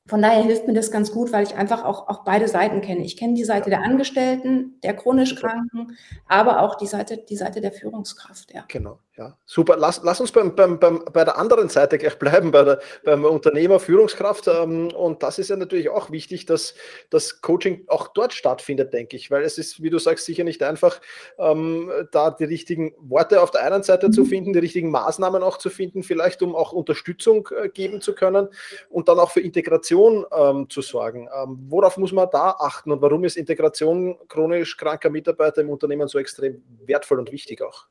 Von 0.09 0.23
daher 0.23 0.42
hilft 0.42 0.66
mir 0.66 0.73
das 0.73 0.90
ganz 0.90 1.12
gut, 1.12 1.33
weil 1.33 1.47
ich 1.47 1.55
einfach 1.55 1.85
auch, 1.85 2.09
auch 2.09 2.25
beide 2.25 2.49
Seiten 2.49 2.81
kenne. 2.81 3.05
Ich 3.05 3.18
kenne 3.18 3.35
die 3.35 3.44
Seite 3.44 3.68
der 3.68 3.83
Angestellten, 3.83 4.81
der 4.83 4.97
chronisch 4.97 5.35
Kranken, 5.35 5.99
aber 6.27 6.62
auch 6.62 6.77
die 6.77 6.87
Seite, 6.87 7.18
die 7.18 7.37
Seite 7.37 7.61
der 7.61 7.73
Führungskraft. 7.73 8.55
Ja. 8.55 8.64
Genau, 8.68 8.99
Ja, 9.18 9.37
super. 9.46 9.76
Lass, 9.76 10.00
lass 10.04 10.20
uns 10.20 10.31
beim, 10.31 10.54
beim, 10.54 10.78
beim, 10.78 11.04
bei 11.12 11.24
der 11.24 11.37
anderen 11.38 11.68
Seite 11.68 11.98
gleich 11.98 12.20
bleiben, 12.20 12.52
bei 12.52 12.62
der, 12.62 12.81
beim 13.04 13.24
Unternehmer, 13.24 13.81
Führungskraft. 13.81 14.46
Ähm, 14.46 14.92
und 14.92 15.24
das 15.24 15.40
ist 15.40 15.50
ja 15.50 15.57
natürlich 15.57 15.88
auch 15.88 16.12
wichtig, 16.12 16.46
dass 16.46 16.76
das 17.11 17.40
Coaching 17.40 17.83
auch 17.88 18.07
dort 18.14 18.33
stattfindet, 18.33 18.92
denke 18.92 19.16
ich, 19.16 19.28
weil 19.33 19.42
es 19.42 19.59
ist, 19.59 19.83
wie 19.83 19.90
du 19.90 19.98
sagst, 19.98 20.24
sicher 20.24 20.44
nicht 20.44 20.62
einfach, 20.62 21.00
ähm, 21.37 21.90
da 22.12 22.31
die 22.31 22.44
richtigen 22.44 22.94
Worte 23.00 23.42
auf 23.42 23.50
der 23.50 23.64
einen 23.64 23.83
Seite 23.83 24.12
zu 24.12 24.24
finden, 24.24 24.52
die 24.52 24.61
richtigen 24.61 24.92
Maßnahmen 24.92 25.42
auch 25.42 25.57
zu 25.57 25.68
finden, 25.68 26.04
vielleicht 26.04 26.40
um 26.40 26.54
auch 26.54 26.70
Unterstützung 26.70 27.48
äh, 27.61 27.68
geben 27.70 28.00
zu 28.00 28.14
können 28.14 28.46
und 28.88 29.09
dann 29.09 29.18
auch 29.18 29.33
für 29.33 29.40
Integration 29.40 30.26
ähm, 30.33 30.70
zu 30.70 30.81
sorgen. 30.81 31.28
Ähm, 31.35 31.59
worauf 31.68 31.96
muss 31.96 32.12
man 32.12 32.28
da 32.31 32.50
achten 32.61 32.92
und 32.92 33.02
warum 33.02 33.24
ist 33.24 33.37
Integration 33.37 34.16
chronisch 34.28 34.76
kranker 34.76 35.11
Mitarbeiter 35.11 35.62
im 35.62 35.70
Unternehmen 35.70 36.07
so 36.07 36.20
extrem 36.20 36.62
wertvoll 36.87 37.18
und 37.18 37.33
wichtig 37.33 37.62
auch? 37.62 37.88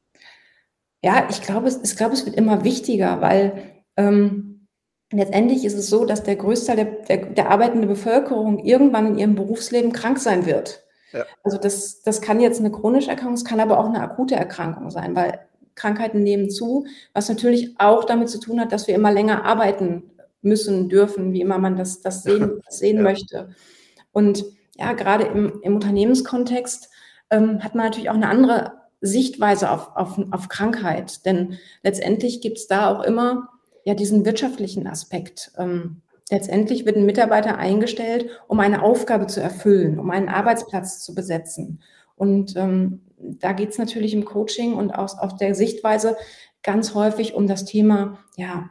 Ja, 1.03 1.27
ich 1.29 1.41
glaube, 1.41 1.67
es, 1.67 1.79
ich 1.83 1.95
glaube, 1.95 2.13
es 2.13 2.25
wird 2.25 2.36
immer 2.36 2.63
wichtiger, 2.63 3.21
weil 3.21 3.73
ähm, 3.97 4.67
letztendlich 5.12 5.63
ist 5.63 5.77
es 5.77 5.89
so, 5.89 6.05
dass 6.05 6.23
der 6.23 6.36
Größteil 6.36 6.75
der, 6.75 6.86
der, 6.86 7.17
der 7.33 7.49
arbeitenden 7.49 7.88
Bevölkerung 7.88 8.60
irgendwann 8.60 9.07
in 9.07 9.17
ihrem 9.17 9.36
Berufsleben 9.36 9.91
krank 9.91 10.19
sein 10.19 10.45
wird. 10.45 10.83
Ja. 11.13 11.25
Also 11.43 11.57
das, 11.57 12.01
das 12.01 12.21
kann 12.21 12.39
jetzt 12.39 12.60
eine 12.60 12.71
chronische 12.71 13.10
Erkrankung, 13.10 13.36
es 13.36 13.45
kann 13.45 13.60
aber 13.60 13.79
auch 13.79 13.86
eine 13.86 14.01
akute 14.01 14.36
Erkrankung 14.36 14.91
sein, 14.91 15.15
weil 15.15 15.39
Krankheiten 15.75 16.23
nehmen 16.23 16.49
zu, 16.49 16.86
was 17.13 17.29
natürlich 17.29 17.75
auch 17.79 18.03
damit 18.03 18.29
zu 18.29 18.39
tun 18.39 18.60
hat, 18.60 18.71
dass 18.71 18.88
wir 18.88 18.95
immer 18.95 19.12
länger 19.12 19.45
arbeiten 19.45 20.12
müssen, 20.41 20.89
dürfen, 20.89 21.33
wie 21.33 21.41
immer 21.41 21.60
man 21.60 21.77
das, 21.77 22.01
das 22.01 22.23
sehen, 22.23 22.62
das 22.65 22.79
sehen 22.79 22.97
ja. 22.97 23.03
möchte. 23.03 23.49
Und 24.12 24.43
ja, 24.75 24.93
gerade 24.93 25.25
im, 25.25 25.62
im 25.62 25.75
Unternehmenskontext 25.75 26.89
ähm, 27.29 27.63
hat 27.63 27.75
man 27.75 27.86
natürlich 27.86 28.10
auch 28.10 28.15
eine 28.15 28.29
andere 28.29 28.73
Sichtweise 29.01 29.71
auf, 29.71 29.95
auf, 29.95 30.19
auf 30.31 30.49
Krankheit. 30.49 31.25
Denn 31.25 31.57
letztendlich 31.83 32.41
gibt 32.41 32.57
es 32.57 32.67
da 32.67 32.89
auch 32.89 33.03
immer 33.03 33.49
ja 33.83 33.93
diesen 33.93 34.25
wirtschaftlichen 34.25 34.88
Aspekt. 34.88 35.51
Ähm, 35.57 36.01
letztendlich 36.29 36.86
wird 36.86 36.97
ein 36.97 37.05
Mitarbeiter 37.05 37.57
eingestellt, 37.57 38.27
um 38.47 38.60
eine 38.60 38.81
Aufgabe 38.81 39.27
zu 39.27 39.41
erfüllen, 39.41 39.99
um 39.99 40.10
einen 40.10 40.29
Arbeitsplatz 40.29 41.03
zu 41.03 41.15
besetzen. 41.15 41.81
Und 42.15 42.55
ähm, 42.55 43.01
da 43.17 43.53
geht 43.53 43.69
es 43.69 43.77
natürlich 43.77 44.13
im 44.13 44.25
Coaching 44.25 44.73
und 44.73 44.91
aus, 44.91 45.17
auf 45.17 45.36
der 45.36 45.55
Sichtweise 45.55 46.17
ganz 46.63 46.95
häufig 46.95 47.33
um 47.33 47.47
das 47.47 47.65
Thema 47.65 48.19
ja, 48.36 48.69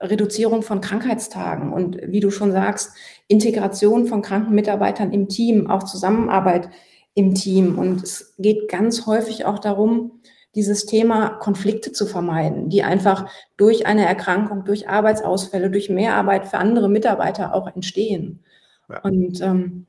Reduzierung 0.00 0.62
von 0.62 0.80
Krankheitstagen 0.80 1.72
und 1.72 1.98
wie 2.02 2.20
du 2.20 2.30
schon 2.30 2.52
sagst, 2.52 2.92
Integration 3.26 4.06
von 4.06 4.22
kranken 4.22 4.54
Mitarbeitern 4.54 5.12
im 5.12 5.28
Team, 5.28 5.68
auch 5.68 5.82
Zusammenarbeit 5.82 6.70
im 7.18 7.34
Team. 7.34 7.78
Und 7.78 8.02
es 8.04 8.34
geht 8.38 8.70
ganz 8.70 9.06
häufig 9.06 9.44
auch 9.44 9.58
darum, 9.58 10.22
dieses 10.54 10.86
Thema 10.86 11.30
Konflikte 11.30 11.92
zu 11.92 12.06
vermeiden, 12.06 12.68
die 12.68 12.84
einfach 12.84 13.28
durch 13.56 13.86
eine 13.86 14.06
Erkrankung, 14.06 14.64
durch 14.64 14.88
Arbeitsausfälle, 14.88 15.70
durch 15.70 15.90
Mehrarbeit 15.90 16.46
für 16.46 16.58
andere 16.58 16.88
Mitarbeiter 16.88 17.54
auch 17.54 17.66
entstehen. 17.74 18.44
Ja. 18.88 19.00
Und 19.00 19.40
ähm, 19.40 19.86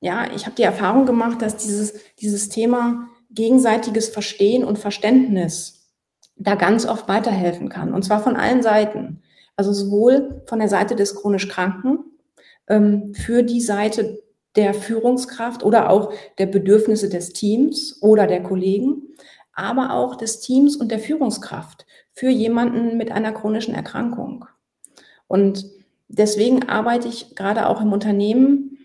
ja, 0.00 0.26
ich 0.34 0.46
habe 0.46 0.56
die 0.56 0.62
Erfahrung 0.62 1.06
gemacht, 1.06 1.42
dass 1.42 1.58
dieses, 1.58 1.94
dieses 2.18 2.48
Thema 2.48 3.08
gegenseitiges 3.30 4.08
Verstehen 4.08 4.64
und 4.64 4.78
Verständnis 4.78 5.92
da 6.36 6.54
ganz 6.54 6.86
oft 6.86 7.08
weiterhelfen 7.08 7.68
kann. 7.68 7.92
Und 7.92 8.04
zwar 8.04 8.22
von 8.22 8.36
allen 8.36 8.62
Seiten. 8.62 9.22
Also 9.56 9.72
sowohl 9.72 10.42
von 10.46 10.58
der 10.58 10.68
Seite 10.68 10.96
des 10.96 11.14
chronisch 11.14 11.48
Kranken, 11.48 11.98
ähm, 12.68 13.14
für 13.14 13.42
die 13.42 13.60
Seite 13.60 14.23
der 14.56 14.74
Führungskraft 14.74 15.62
oder 15.62 15.90
auch 15.90 16.12
der 16.38 16.46
Bedürfnisse 16.46 17.08
des 17.08 17.32
Teams 17.32 17.98
oder 18.02 18.26
der 18.26 18.42
Kollegen, 18.42 19.14
aber 19.52 19.92
auch 19.92 20.16
des 20.16 20.40
Teams 20.40 20.76
und 20.76 20.90
der 20.90 20.98
Führungskraft 20.98 21.86
für 22.12 22.28
jemanden 22.28 22.96
mit 22.96 23.10
einer 23.10 23.32
chronischen 23.32 23.74
Erkrankung. 23.74 24.46
Und 25.26 25.66
deswegen 26.08 26.68
arbeite 26.68 27.08
ich 27.08 27.34
gerade 27.34 27.68
auch 27.68 27.80
im 27.80 27.92
Unternehmen 27.92 28.78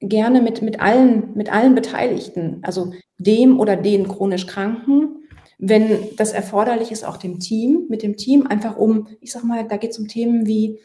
gerne 0.00 0.42
mit, 0.42 0.62
mit, 0.62 0.80
allen, 0.80 1.34
mit 1.34 1.52
allen 1.52 1.74
Beteiligten, 1.74 2.60
also 2.62 2.92
dem 3.18 3.58
oder 3.58 3.76
den 3.76 4.08
chronisch 4.08 4.46
Kranken, 4.46 5.26
wenn 5.58 6.14
das 6.16 6.32
erforderlich 6.32 6.92
ist, 6.92 7.04
auch 7.04 7.16
dem 7.16 7.40
Team, 7.40 7.86
mit 7.88 8.02
dem 8.02 8.16
Team 8.16 8.46
einfach 8.46 8.76
um, 8.76 9.08
ich 9.20 9.32
sag 9.32 9.42
mal, 9.42 9.66
da 9.66 9.78
geht 9.78 9.92
es 9.92 9.98
um 9.98 10.06
Themen 10.06 10.46
wie 10.46 10.78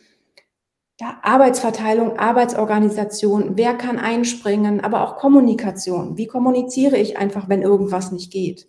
ja, 1.01 1.17
Arbeitsverteilung, 1.23 2.19
Arbeitsorganisation, 2.19 3.57
wer 3.57 3.73
kann 3.73 3.97
einspringen, 3.97 4.81
aber 4.81 5.01
auch 5.01 5.17
Kommunikation. 5.17 6.15
Wie 6.15 6.27
kommuniziere 6.27 6.97
ich 6.97 7.17
einfach, 7.17 7.49
wenn 7.49 7.63
irgendwas 7.63 8.11
nicht 8.11 8.31
geht? 8.31 8.67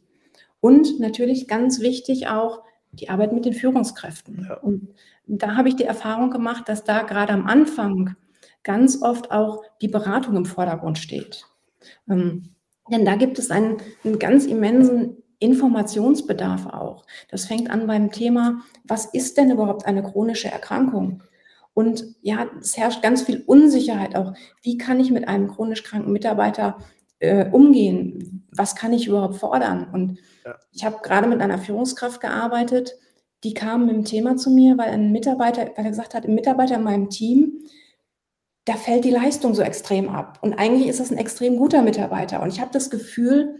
Und 0.59 0.99
natürlich 0.99 1.47
ganz 1.47 1.81
wichtig 1.81 2.29
auch 2.29 2.62
die 2.92 3.11
Arbeit 3.11 3.35
mit 3.35 3.45
den 3.45 3.53
Führungskräften. 3.53 4.47
Ja. 4.49 4.57
Und 4.61 4.95
da 5.27 5.57
habe 5.57 5.68
ich 5.68 5.77
die 5.77 5.85
Erfahrung 5.85 6.31
gemacht, 6.31 6.71
dass 6.71 6.85
da 6.85 7.03
gerade 7.03 7.35
am 7.35 7.47
Anfang 7.47 8.16
ganz 8.62 9.03
oft 9.03 9.31
auch 9.31 9.62
die 9.83 9.88
Beratung 9.88 10.35
im 10.37 10.47
Vordergrund 10.47 10.97
steht. 10.97 11.45
Ähm, 12.09 12.55
denn 12.90 13.05
da 13.05 13.16
gibt 13.16 13.38
es 13.38 13.51
einen, 13.51 13.77
einen 14.05 14.18
ganz 14.18 14.47
immensen 14.47 15.18
Informationsbedarf 15.38 16.64
auch. 16.64 17.05
Das 17.29 17.45
fängt 17.45 17.71
an 17.71 17.87
beim 17.87 18.11
Thema, 18.11 18.62
was 18.85 19.05
ist 19.05 19.37
denn 19.37 19.51
überhaupt 19.51 19.85
eine 19.85 20.03
chronische 20.03 20.51
Erkrankung? 20.51 21.23
Und 21.75 22.05
ja, 22.21 22.47
es 22.61 22.77
herrscht 22.77 23.03
ganz 23.03 23.23
viel 23.23 23.43
Unsicherheit 23.47 24.15
auch. 24.17 24.35
Wie 24.63 24.77
kann 24.77 25.01
ich 25.01 25.11
mit 25.11 25.27
einem 25.29 25.49
chronisch 25.49 25.83
kranken 25.83 26.13
Mitarbeiter 26.13 26.79
äh, 27.19 27.49
umgehen? 27.51 28.47
Was 28.55 28.75
kann 28.77 28.93
ich 28.93 29.07
überhaupt 29.07 29.37
fordern? 29.37 29.89
Und 29.93 30.19
ja. 30.45 30.57
ich 30.73 30.85
habe 30.85 30.99
gerade 31.03 31.29
mit 31.29 31.41
einer 31.41 31.59
Führungskraft 31.59 32.21
gearbeitet, 32.21 32.95
die 33.45 33.55
kam 33.55 33.87
mit 33.87 33.95
dem 33.95 34.05
Thema 34.05 34.37
zu 34.37 34.51
mir, 34.51 34.79
weil 34.79 34.91
ein 34.91 35.13
Mitarbeiter, 35.13 35.63
weil 35.77 35.85
er 35.85 35.91
gesagt 35.91 36.15
hat, 36.15 36.27
ein 36.27 36.35
Mitarbeiter 36.35 36.77
in 36.77 36.85
meinem 36.85 37.11
Team, 37.11 37.65
da 38.65 38.75
fällt 38.75 39.05
die 39.05 39.11
Leistung 39.11 39.55
so 39.55 39.63
extrem 39.63 40.09
ab. 40.09 40.39
Und 40.43 40.55
eigentlich 40.55 40.89
ist 40.89 41.01
das 41.01 41.11
ein 41.11 41.19
extrem 41.19 41.57
guter 41.57 41.83
Mitarbeiter. 41.83 42.43
Und 42.43 42.53
ich 42.53 42.61
habe 42.61 42.71
das 42.73 42.91
Gefühl, 42.91 43.57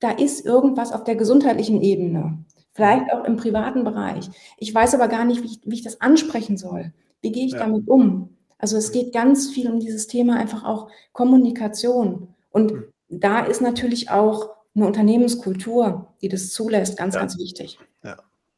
da 0.00 0.10
ist 0.10 0.44
irgendwas 0.46 0.92
auf 0.92 1.04
der 1.04 1.16
gesundheitlichen 1.16 1.82
Ebene, 1.82 2.44
vielleicht 2.72 3.12
auch 3.12 3.24
im 3.24 3.36
privaten 3.36 3.84
Bereich. 3.84 4.30
Ich 4.56 4.74
weiß 4.74 4.94
aber 4.94 5.08
gar 5.08 5.24
nicht, 5.24 5.42
wie 5.42 5.46
ich, 5.46 5.60
wie 5.64 5.74
ich 5.74 5.82
das 5.82 6.00
ansprechen 6.00 6.56
soll. 6.56 6.92
Wie 7.22 7.32
gehe 7.32 7.46
ich 7.46 7.52
ja. 7.52 7.58
damit 7.58 7.88
um? 7.88 8.36
Also 8.58 8.76
es 8.76 8.92
geht 8.92 9.12
ganz 9.12 9.50
viel 9.50 9.70
um 9.70 9.80
dieses 9.80 10.06
Thema 10.06 10.36
einfach 10.36 10.64
auch 10.64 10.88
Kommunikation. 11.12 12.34
Und 12.50 12.72
mhm. 12.72 12.84
da 13.08 13.40
ist 13.40 13.60
natürlich 13.60 14.10
auch 14.10 14.50
eine 14.74 14.86
Unternehmenskultur, 14.86 16.08
die 16.20 16.28
das 16.28 16.50
zulässt, 16.50 16.98
ganz, 16.98 17.14
ja. 17.14 17.20
ganz 17.20 17.38
wichtig. 17.38 17.78
Ja. 18.02 18.16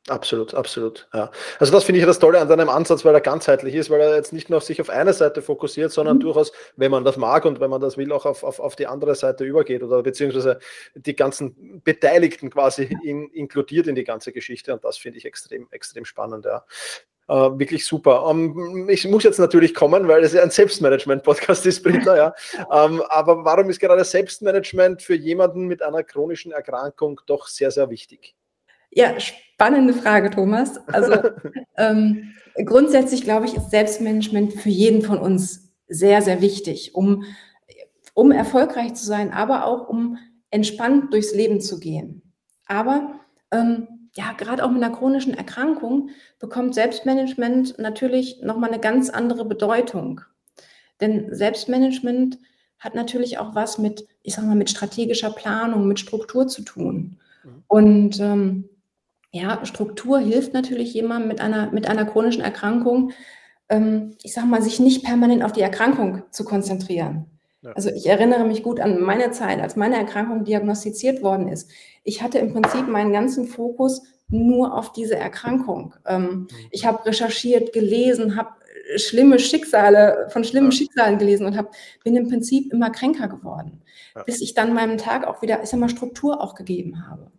Absolut, 0.09 0.55
absolut. 0.55 1.09
Ja. 1.13 1.31
Also 1.59 1.73
das 1.73 1.85
finde 1.85 2.01
ich 2.01 2.07
das 2.07 2.19
Tolle 2.19 2.41
an 2.41 2.49
deinem 2.49 2.69
Ansatz, 2.69 3.05
weil 3.05 3.15
er 3.15 3.21
ganzheitlich 3.21 3.75
ist, 3.75 3.91
weil 3.91 4.01
er 4.01 4.17
jetzt 4.17 4.33
nicht 4.33 4.49
nur 4.49 4.57
auf 4.59 4.65
sich 4.65 4.81
auf 4.81 4.91
eine 4.91 5.13
Seite 5.13 5.43
fokussiert, 5.43 5.93
sondern 5.93 6.17
mhm. 6.17 6.21
durchaus, 6.21 6.53
wenn 6.77 6.91
man 6.91 7.05
das 7.05 7.17
mag 7.17 7.45
und 7.45 7.61
wenn 7.61 7.71
man 7.71 7.81
das 7.81 7.97
will, 7.97 8.11
auch 8.13 8.25
auf, 8.25 8.43
auf, 8.43 8.59
auf 8.59 8.77
die 8.77 8.87
andere 8.87 9.15
Seite 9.15 9.45
übergeht 9.45 9.83
oder 9.83 10.03
beziehungsweise 10.03 10.61
die 10.95 11.15
ganzen 11.15 11.83
Beteiligten 11.85 12.51
quasi 12.51 12.97
in, 13.05 13.29
inkludiert 13.29 13.87
in 13.87 13.95
die 13.95 14.05
ganze 14.05 14.33
Geschichte. 14.33 14.73
Und 14.73 14.85
das 14.85 14.97
finde 14.97 15.19
ich 15.19 15.25
extrem, 15.25 15.69
extrem 15.71 16.05
spannend. 16.05 16.47
Ja. 16.47 16.65
Uh, 17.31 17.59
wirklich 17.59 17.85
super. 17.85 18.25
Um, 18.27 18.59
ähm, 18.59 18.89
ich 18.89 19.07
muss 19.07 19.23
jetzt 19.23 19.39
natürlich 19.39 19.75
kommen, 19.75 20.09
weil 20.09 20.25
es 20.25 20.33
ja 20.33 20.43
ein 20.43 20.51
Selbstmanagement-Podcast 20.51 21.67
ist, 21.67 21.83
Britta, 21.83 22.17
ja. 22.17 22.35
Ähm, 22.73 23.03
aber 23.11 23.45
warum 23.45 23.69
ist 23.69 23.81
gerade 23.81 24.03
Selbstmanagement 24.03 25.03
für 25.03 25.15
jemanden 25.15 25.67
mit 25.67 25.83
einer 25.83 26.03
chronischen 26.03 26.53
Erkrankung 26.53 27.21
doch 27.27 27.47
sehr, 27.49 27.71
sehr 27.71 27.91
wichtig? 27.91 28.35
Ja, 28.91 29.21
spannende 29.21 29.93
Frage, 29.93 30.31
Thomas. 30.31 30.79
Also 30.89 31.17
ähm, 31.77 32.33
grundsätzlich 32.65 33.25
glaube 33.25 33.45
ich, 33.45 33.55
ist 33.55 33.71
Selbstmanagement 33.71 34.55
für 34.55 34.71
jeden 34.71 35.03
von 35.03 35.19
uns 35.19 35.71
sehr, 35.87 36.23
sehr 36.23 36.41
wichtig, 36.41 36.95
um, 36.95 37.25
um 38.15 38.33
erfolgreich 38.33 38.95
zu 38.95 39.05
sein, 39.05 39.33
aber 39.33 39.67
auch 39.67 39.89
um 39.89 40.17
entspannt 40.51 41.13
durchs 41.13 41.35
Leben 41.35 41.61
zu 41.61 41.79
gehen. 41.79 42.23
Aber 42.67 43.21
ähm, 43.51 43.98
ja, 44.19 44.33
gerade 44.33 44.65
auch 44.65 44.71
mit 44.71 44.83
einer 44.83 44.95
chronischen 44.95 45.33
Erkrankung 45.33 46.11
bekommt 46.41 46.75
Selbstmanagement 46.75 47.79
natürlich 47.79 48.43
nochmal 48.43 48.71
eine 48.71 48.81
ganz 48.81 49.11
andere 49.11 49.45
Bedeutung. 49.45 50.23
Denn 51.01 51.33
Selbstmanagement 51.33 52.37
hat 52.81 52.97
natürlich 52.97 53.39
auch 53.39 53.55
was 53.55 53.79
mit, 53.79 54.09
ich 54.25 54.35
sag 54.35 54.45
mal, 54.45 54.57
mit 54.57 54.71
strategischer 54.71 55.31
Planung, 55.31 55.87
mit 55.87 56.01
Struktur 56.01 56.49
zu 56.49 56.63
tun. 56.63 57.19
Mhm. 57.45 57.63
Und 57.69 58.19
ähm, 58.19 58.69
ja, 59.31 59.65
Struktur 59.65 60.19
hilft 60.19 60.53
natürlich 60.53 60.93
jemandem 60.95 61.29
mit 61.29 61.41
einer, 61.41 61.71
mit 61.71 61.89
einer 61.89 62.05
chronischen 62.05 62.43
Erkrankung, 62.43 63.13
ähm, 63.69 64.17
ich 64.25 64.35
sag 64.35 64.47
mal, 64.47 64.63
sich 64.63 64.81
nicht 64.81 65.05
permanent 65.05 65.45
auf 65.45 65.53
die 65.53 65.63
Erkrankung 65.63 66.25
zu 66.33 66.45
konzentrieren. 66.45 67.38
Ja. 67.63 67.73
Also 67.73 67.91
ich 67.91 68.07
erinnere 68.07 68.45
mich 68.45 68.63
gut 68.63 68.81
an 68.81 69.01
meine 69.01 69.31
Zeit, 69.33 69.61
als 69.61 69.75
meine 69.75 69.97
Erkrankung 69.97 70.45
diagnostiziert 70.45 71.23
worden 71.23 71.49
ist. 71.49 71.71
Ich 72.05 72.23
hatte 72.23 72.39
im 72.39 72.53
Prinzip 72.53 72.87
meinen 72.87 73.13
ganzen 73.13 73.47
Fokus 73.47 74.03
nur 74.29 74.75
auf 74.77 74.93
diese 74.93 75.17
Erkrankung. 75.17 75.95
Ähm, 76.07 76.23
mhm. 76.23 76.49
ich 76.71 76.87
habe 76.87 77.05
recherchiert, 77.05 77.73
gelesen, 77.73 78.37
habe 78.37 78.51
schlimme 78.97 79.39
Schicksale, 79.39 80.29
von 80.31 80.45
schlimmen 80.45 80.71
ja. 80.71 80.77
Schicksalen 80.77 81.19
gelesen 81.19 81.47
und 81.47 81.57
hab, 81.57 81.73
bin 82.05 82.17
im 82.17 82.29
Prinzip 82.29 82.73
immer 82.73 82.91
kränker 82.91 83.29
geworden, 83.29 83.83
ja. 84.15 84.23
bis 84.23 84.41
ich 84.41 84.55
dann 84.55 84.75
meinem 84.75 84.99
Tag 84.99 85.27
auch 85.27 85.43
wieder, 85.43 85.63
ich 85.63 85.69
sag 85.69 85.81
mal, 85.81 85.89
Struktur 85.89 86.41
auch 86.41 86.55
gegeben 86.55 87.09
habe. 87.09 87.31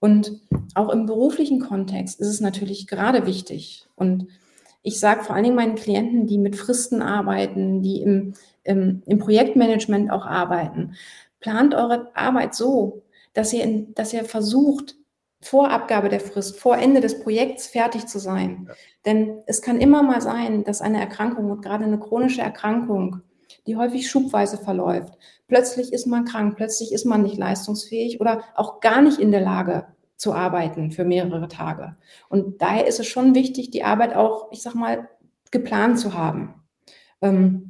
Und 0.00 0.40
auch 0.74 0.90
im 0.90 1.06
beruflichen 1.06 1.60
Kontext 1.60 2.20
ist 2.20 2.28
es 2.28 2.40
natürlich 2.40 2.86
gerade 2.86 3.26
wichtig. 3.26 3.86
Und 3.96 4.28
ich 4.82 5.00
sage 5.00 5.24
vor 5.24 5.34
allen 5.34 5.44
Dingen 5.44 5.56
meinen 5.56 5.74
Klienten, 5.74 6.26
die 6.26 6.38
mit 6.38 6.54
Fristen 6.54 7.02
arbeiten, 7.02 7.82
die 7.82 8.00
im, 8.02 8.34
im, 8.68 9.02
im 9.06 9.18
Projektmanagement 9.18 10.10
auch 10.10 10.26
arbeiten, 10.26 10.94
plant 11.40 11.74
eure 11.74 12.10
Arbeit 12.14 12.54
so, 12.54 13.02
dass 13.32 13.52
ihr, 13.52 13.64
in, 13.64 13.94
dass 13.94 14.12
ihr 14.12 14.24
versucht, 14.24 14.96
vor 15.40 15.70
Abgabe 15.70 16.08
der 16.08 16.20
Frist, 16.20 16.58
vor 16.58 16.78
Ende 16.78 17.00
des 17.00 17.20
Projekts 17.20 17.68
fertig 17.68 18.06
zu 18.06 18.18
sein. 18.18 18.66
Ja. 18.66 18.74
Denn 19.06 19.38
es 19.46 19.62
kann 19.62 19.80
immer 19.80 20.02
mal 20.02 20.20
sein, 20.20 20.64
dass 20.64 20.80
eine 20.80 21.00
Erkrankung 21.00 21.50
und 21.50 21.62
gerade 21.62 21.84
eine 21.84 22.00
chronische 22.00 22.40
Erkrankung, 22.40 23.22
die 23.66 23.76
häufig 23.76 24.10
schubweise 24.10 24.58
verläuft, 24.58 25.14
plötzlich 25.46 25.92
ist 25.92 26.06
man 26.06 26.24
krank, 26.24 26.56
plötzlich 26.56 26.92
ist 26.92 27.04
man 27.04 27.22
nicht 27.22 27.38
leistungsfähig 27.38 28.20
oder 28.20 28.42
auch 28.56 28.80
gar 28.80 29.00
nicht 29.00 29.20
in 29.20 29.30
der 29.30 29.40
Lage 29.40 29.86
zu 30.16 30.34
arbeiten 30.34 30.90
für 30.90 31.04
mehrere 31.04 31.46
Tage. 31.46 31.96
Und 32.28 32.60
daher 32.60 32.88
ist 32.88 32.98
es 32.98 33.06
schon 33.06 33.36
wichtig, 33.36 33.70
die 33.70 33.84
Arbeit 33.84 34.16
auch, 34.16 34.50
ich 34.50 34.62
sag 34.62 34.74
mal, 34.74 35.08
geplant 35.52 36.00
zu 36.00 36.14
haben. 36.14 36.54
Ähm, 37.22 37.67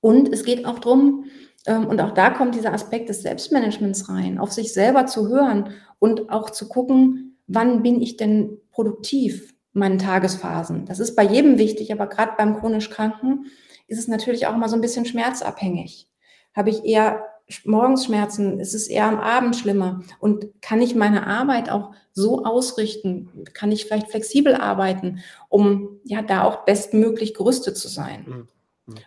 und 0.00 0.32
es 0.32 0.44
geht 0.44 0.64
auch 0.64 0.78
darum, 0.78 1.24
ähm, 1.66 1.86
und 1.86 2.00
auch 2.00 2.12
da 2.12 2.30
kommt 2.30 2.54
dieser 2.54 2.72
Aspekt 2.72 3.08
des 3.08 3.22
Selbstmanagements 3.22 4.08
rein, 4.08 4.38
auf 4.38 4.52
sich 4.52 4.72
selber 4.72 5.06
zu 5.06 5.28
hören 5.28 5.74
und 5.98 6.30
auch 6.30 6.50
zu 6.50 6.68
gucken, 6.68 7.38
wann 7.46 7.82
bin 7.82 8.00
ich 8.00 8.16
denn 8.16 8.58
produktiv, 8.70 9.54
meinen 9.72 9.98
Tagesphasen. 9.98 10.86
Das 10.86 10.98
ist 10.98 11.14
bei 11.14 11.22
jedem 11.22 11.58
wichtig, 11.58 11.92
aber 11.92 12.06
gerade 12.06 12.32
beim 12.36 12.58
chronisch 12.58 12.90
Kranken 12.90 13.46
ist 13.86 13.98
es 13.98 14.08
natürlich 14.08 14.46
auch 14.46 14.56
mal 14.56 14.68
so 14.68 14.76
ein 14.76 14.80
bisschen 14.80 15.04
schmerzabhängig. 15.04 16.08
Habe 16.54 16.70
ich 16.70 16.84
eher 16.84 17.24
morgens 17.64 18.04
Schmerzen, 18.04 18.60
ist 18.60 18.74
es 18.74 18.86
eher 18.88 19.06
am 19.06 19.18
Abend 19.18 19.56
schlimmer 19.56 20.02
und 20.20 20.46
kann 20.60 20.80
ich 20.80 20.94
meine 20.94 21.26
Arbeit 21.26 21.70
auch 21.70 21.92
so 22.12 22.44
ausrichten, 22.44 23.44
kann 23.54 23.72
ich 23.72 23.84
vielleicht 23.84 24.10
flexibel 24.10 24.54
arbeiten, 24.54 25.20
um 25.48 26.00
ja 26.04 26.22
da 26.22 26.44
auch 26.44 26.64
bestmöglich 26.64 27.34
gerüstet 27.34 27.76
zu 27.76 27.88
sein. 27.88 28.24
Mhm. 28.26 28.48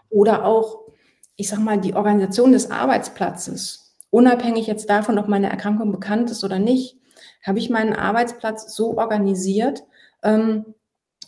Oder 0.09 0.45
auch 0.45 0.83
ich 1.35 1.49
sag 1.49 1.59
mal, 1.59 1.79
die 1.79 1.95
Organisation 1.95 2.51
des 2.51 2.71
Arbeitsplatzes, 2.71 3.97
unabhängig 4.09 4.67
jetzt 4.67 4.89
davon, 4.89 5.17
ob 5.17 5.27
meine 5.27 5.49
Erkrankung 5.49 5.91
bekannt 5.91 6.29
ist 6.29 6.43
oder 6.43 6.59
nicht, 6.59 6.97
habe 7.45 7.59
ich 7.59 7.69
meinen 7.69 7.93
Arbeitsplatz 7.93 8.75
so 8.75 8.97
organisiert, 8.97 9.83
ähm, 10.21 10.65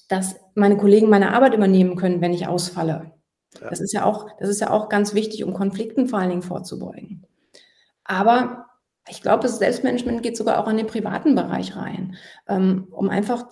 dass 0.08 0.36
meine 0.54 0.78
Kollegen 0.78 1.10
meine 1.10 1.34
Arbeit 1.34 1.56
übernehmen 1.56 1.96
können, 1.96 2.22
wenn 2.22 2.34
ich 2.34 2.48
ausfalle. 2.48 3.12
Ja. 3.60 3.70
Das 3.70 3.82
ist 3.82 3.94
ja 3.94 4.06
auch, 4.06 4.28
das 4.40 4.50
ist 4.50 4.62
ja 4.62 4.70
auch 4.70 4.90
ganz 4.90 5.14
wichtig, 5.14 5.44
um 5.44 5.54
Konflikten 5.54 6.08
vor 6.08 6.20
allen 6.20 6.30
Dingen 6.30 6.42
vorzubeugen. 6.42 7.26
Aber 8.04 8.68
ich 9.10 9.22
glaube, 9.22 9.44
das 9.44 9.58
Selbstmanagement 9.58 10.22
geht 10.22 10.38
sogar 10.38 10.60
auch 10.60 10.68
in 10.68 10.78
den 10.78 10.88
privaten 10.88 11.36
Bereich 11.36 11.76
rein, 11.76 12.16
ähm, 12.48 12.88
um 12.92 13.10
einfach 13.10 13.46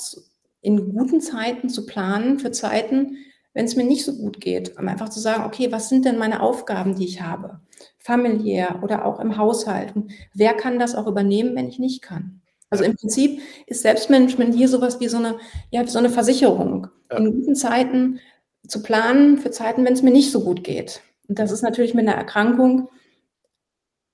in 0.62 0.94
guten 0.94 1.22
Zeiten 1.22 1.70
zu 1.70 1.86
planen 1.86 2.40
für 2.40 2.52
Zeiten, 2.52 3.18
wenn 3.54 3.66
es 3.66 3.76
mir 3.76 3.84
nicht 3.84 4.04
so 4.04 4.14
gut 4.14 4.42
geht, 4.42 4.78
um 4.78 4.88
einfach 4.88 5.10
zu 5.10 5.20
sagen, 5.20 5.44
okay, 5.46 5.72
was 5.72 5.90
sind 5.90 6.06
denn 6.06 6.18
meine 6.18 6.42
Aufgaben, 6.42 6.96
die 6.96 7.06
ich 7.06 7.22
habe? 7.22 7.60
Familiär 8.00 8.80
oder 8.84 9.06
auch 9.06 9.20
im 9.20 9.38
Haushalt. 9.38 9.96
Und 9.96 10.12
wer 10.34 10.54
kann 10.54 10.80
das 10.80 10.96
auch 10.96 11.08
übernehmen, 11.08 11.56
wenn 11.56 11.68
ich 11.68 11.80
nicht 11.80 12.02
kann? 12.02 12.42
Also 12.70 12.84
im 12.84 12.96
Prinzip 12.96 13.42
ist 13.68 13.84
Selbstmanagement 13.84 14.56
hier 14.56 14.68
sowas 14.68 15.00
wie 15.00 15.08
so 15.08 15.18
eine, 15.18 15.38
ja, 15.70 15.86
so 15.86 16.00
eine 16.00 16.10
Versicherung. 16.10 16.88
Ja. 17.12 17.18
In 17.18 17.32
guten 17.32 17.56
Zeiten 17.56 18.20
zu 18.68 18.82
planen 18.82 19.38
für 19.38 19.52
Zeiten, 19.52 19.86
wenn 19.86 19.94
es 19.94 20.02
mir 20.02 20.12
nicht 20.12 20.32
so 20.32 20.44
gut 20.44 20.64
geht. 20.64 21.02
Und 21.28 21.38
das 21.38 21.52
ist 21.52 21.62
natürlich 21.62 21.94
mit 21.94 22.08
einer 22.08 22.18
Erkrankung, 22.18 22.90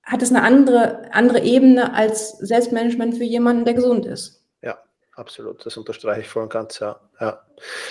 hat 0.02 0.22
es 0.22 0.30
eine 0.30 0.42
andere, 0.42 1.12
andere 1.14 1.42
Ebene 1.42 1.94
als 1.94 2.32
Selbstmanagement 2.38 3.16
für 3.16 3.24
jemanden, 3.24 3.64
der 3.64 3.74
gesund 3.74 4.04
ist 4.06 4.39
absolut. 5.20 5.64
Das 5.64 5.76
unterstreiche 5.76 6.22
ich 6.22 6.28
voll 6.28 6.42
und 6.42 6.52
ganz, 6.52 6.80
ja. 6.80 6.98
ja. 7.20 7.40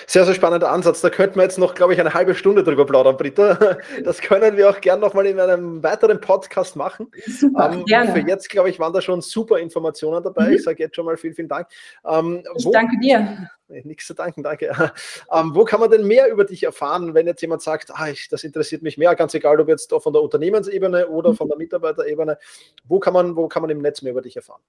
Sehr, 0.08 0.26
sehr 0.26 0.34
spannender 0.34 0.72
Ansatz. 0.72 1.02
Da 1.02 1.10
könnten 1.10 1.36
wir 1.36 1.44
jetzt 1.44 1.60
noch, 1.60 1.76
glaube 1.76 1.94
ich, 1.94 2.00
eine 2.00 2.14
halbe 2.14 2.34
Stunde 2.34 2.64
drüber 2.64 2.86
plaudern, 2.86 3.16
Britta. 3.16 3.78
Das 4.04 4.20
können 4.20 4.58
wir 4.58 4.70
auch 4.70 4.82
gerne 4.82 5.02
nochmal 5.02 5.28
in 5.28 5.40
einem 5.40 5.84
weiteren 5.84 6.20
Podcast 6.20 6.76
machen. 6.76 7.12
Super, 7.26 7.72
ähm, 7.72 7.86
gerne. 7.86 8.12
Für 8.12 8.28
jetzt, 8.28 8.50
glaube 8.50 8.70
ich, 8.70 8.80
waren 8.80 8.92
da 8.94 9.02
schon 9.02 9.22
super 9.22 9.60
Informationen 9.60 10.24
dabei. 10.24 10.48
Mhm. 10.48 10.54
Ich 10.54 10.64
sage 10.64 10.84
jetzt 10.84 10.96
schon 10.96 11.06
mal 11.06 11.18
vielen, 11.18 11.36
vielen 11.36 11.48
Dank. 11.48 11.68
Ähm, 12.06 12.44
ich 12.58 12.66
wo, 12.66 12.72
danke 12.72 12.98
dir. 13.00 13.50
Nichts 13.68 14.08
zu 14.08 14.16
danken, 14.16 14.44
danke. 14.44 14.72
Ähm, 15.32 15.52
wo 15.54 15.64
kann 15.64 15.80
man 15.80 15.92
denn 15.92 16.08
mehr 16.08 16.32
über 16.32 16.44
dich 16.44 16.64
erfahren, 16.64 17.14
wenn 17.14 17.28
jetzt 17.28 17.42
jemand 17.42 17.62
sagt, 17.62 17.92
ah, 17.94 18.10
ich, 18.10 18.30
das 18.30 18.44
interessiert 18.44 18.82
mich 18.82 18.98
mehr, 18.98 19.16
ganz 19.16 19.34
egal, 19.36 19.60
ob 19.60 19.68
jetzt 19.68 19.94
von 19.94 20.14
der 20.14 20.24
Unternehmensebene 20.24 21.08
oder 21.08 21.32
mhm. 21.32 21.36
von 21.36 21.48
der 21.48 21.58
Mitarbeiterebene. 21.58 22.40
Wo 22.86 23.00
kann 23.00 23.14
man, 23.14 23.36
wo 23.36 23.48
kann 23.48 23.62
man 23.62 23.70
im 23.70 23.80
Netz 23.80 24.02
mehr 24.02 24.12
über 24.12 24.22
dich 24.22 24.36
erfahren? 24.36 24.62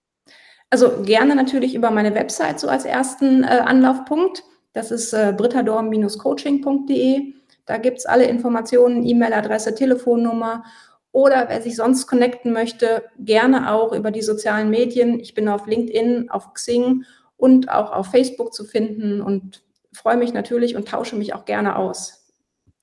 Also 0.70 1.02
gerne 1.02 1.34
natürlich 1.34 1.74
über 1.74 1.90
meine 1.90 2.14
Website 2.14 2.60
so 2.60 2.68
als 2.68 2.84
ersten 2.84 3.42
äh, 3.42 3.46
Anlaufpunkt. 3.46 4.44
Das 4.72 4.92
ist 4.92 5.12
äh, 5.12 5.34
brittadorm-coaching.de. 5.36 7.34
Da 7.66 7.76
gibt 7.76 7.98
es 7.98 8.06
alle 8.06 8.24
Informationen, 8.24 9.04
E-Mail-Adresse, 9.04 9.74
Telefonnummer 9.74 10.64
oder 11.12 11.48
wer 11.48 11.60
sich 11.60 11.74
sonst 11.74 12.06
connecten 12.06 12.52
möchte, 12.52 13.04
gerne 13.18 13.72
auch 13.72 13.92
über 13.92 14.12
die 14.12 14.22
sozialen 14.22 14.70
Medien. 14.70 15.18
Ich 15.18 15.34
bin 15.34 15.48
auf 15.48 15.66
LinkedIn, 15.66 16.30
auf 16.30 16.54
Xing 16.54 17.04
und 17.36 17.68
auch 17.68 17.90
auf 17.90 18.06
Facebook 18.08 18.54
zu 18.54 18.64
finden 18.64 19.20
und 19.20 19.62
freue 19.92 20.16
mich 20.16 20.32
natürlich 20.32 20.76
und 20.76 20.86
tausche 20.88 21.16
mich 21.16 21.34
auch 21.34 21.44
gerne 21.46 21.76
aus. 21.76 22.19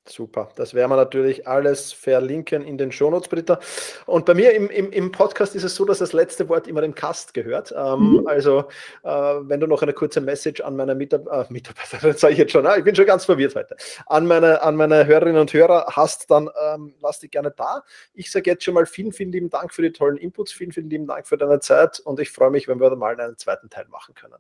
Super, 0.10 0.50
das 0.56 0.74
werden 0.74 0.90
wir 0.90 0.96
natürlich 0.96 1.48
alles 1.48 1.92
verlinken 1.92 2.64
in 2.64 2.78
den 2.78 2.92
Shownotes, 2.92 3.28
Britta. 3.28 3.60
Und 4.06 4.26
bei 4.26 4.34
mir 4.34 4.54
im, 4.54 4.70
im, 4.70 4.92
im 4.92 5.12
Podcast 5.12 5.54
ist 5.54 5.64
es 5.64 5.76
so, 5.76 5.84
dass 5.84 6.00
das 6.00 6.14
letzte 6.14 6.48
Wort 6.48 6.68
immer 6.68 6.82
dem 6.82 6.96
Cast 6.96 7.34
gehört. 7.34 7.74
Ähm, 7.76 8.20
mhm. 8.20 8.28
Also, 8.28 8.66
äh, 9.04 9.10
wenn 9.10 9.60
du 9.60 9.68
noch 9.68 9.82
eine 9.82 9.94
kurze 9.94 10.22
Message 10.22 10.62
an 10.62 10.78
meine 10.78 10.96
Mitab 10.96 11.28
äh, 11.28 11.46
Mitarbeiterin, 11.50 12.14
sage 12.18 12.34
ich 12.34 12.40
jetzt 12.40 12.54
schon, 12.54 12.66
ah, 12.66 12.78
ich 12.78 12.84
bin 12.84 12.96
schon 12.96 13.06
ganz 13.06 13.26
verwirrt 13.26 13.56
heute, 13.56 13.76
an 14.06 14.26
meine, 14.28 14.62
an 14.62 14.76
meine 14.76 15.06
Hörerinnen 15.06 15.42
und 15.42 15.52
Hörer 15.52 15.88
hast, 15.90 16.32
dann 16.32 16.50
ähm, 16.74 16.94
lass 17.02 17.20
dich 17.20 17.32
gerne 17.32 17.52
da. 17.52 17.84
Ich 18.14 18.32
sage 18.32 18.50
jetzt 18.50 18.64
schon 18.64 18.76
mal 18.76 18.86
vielen, 18.86 19.12
vielen 19.12 19.32
lieben 19.32 19.50
Dank 19.50 19.74
für 19.74 19.82
die 19.82 19.92
tollen 19.92 20.18
Inputs, 20.18 20.54
vielen, 20.54 20.72
vielen 20.72 20.90
lieben 20.90 21.08
Dank 21.08 21.28
für 21.28 21.38
deine 21.38 21.60
Zeit 21.60 22.00
und 22.00 22.20
ich 22.20 22.32
freue 22.32 22.52
mich, 22.52 22.68
wenn 22.68 22.80
wir 22.80 22.96
mal 22.96 23.20
einen 23.20 23.38
zweiten 23.38 23.70
Teil 23.70 23.88
machen 23.90 24.16
können. 24.16 24.36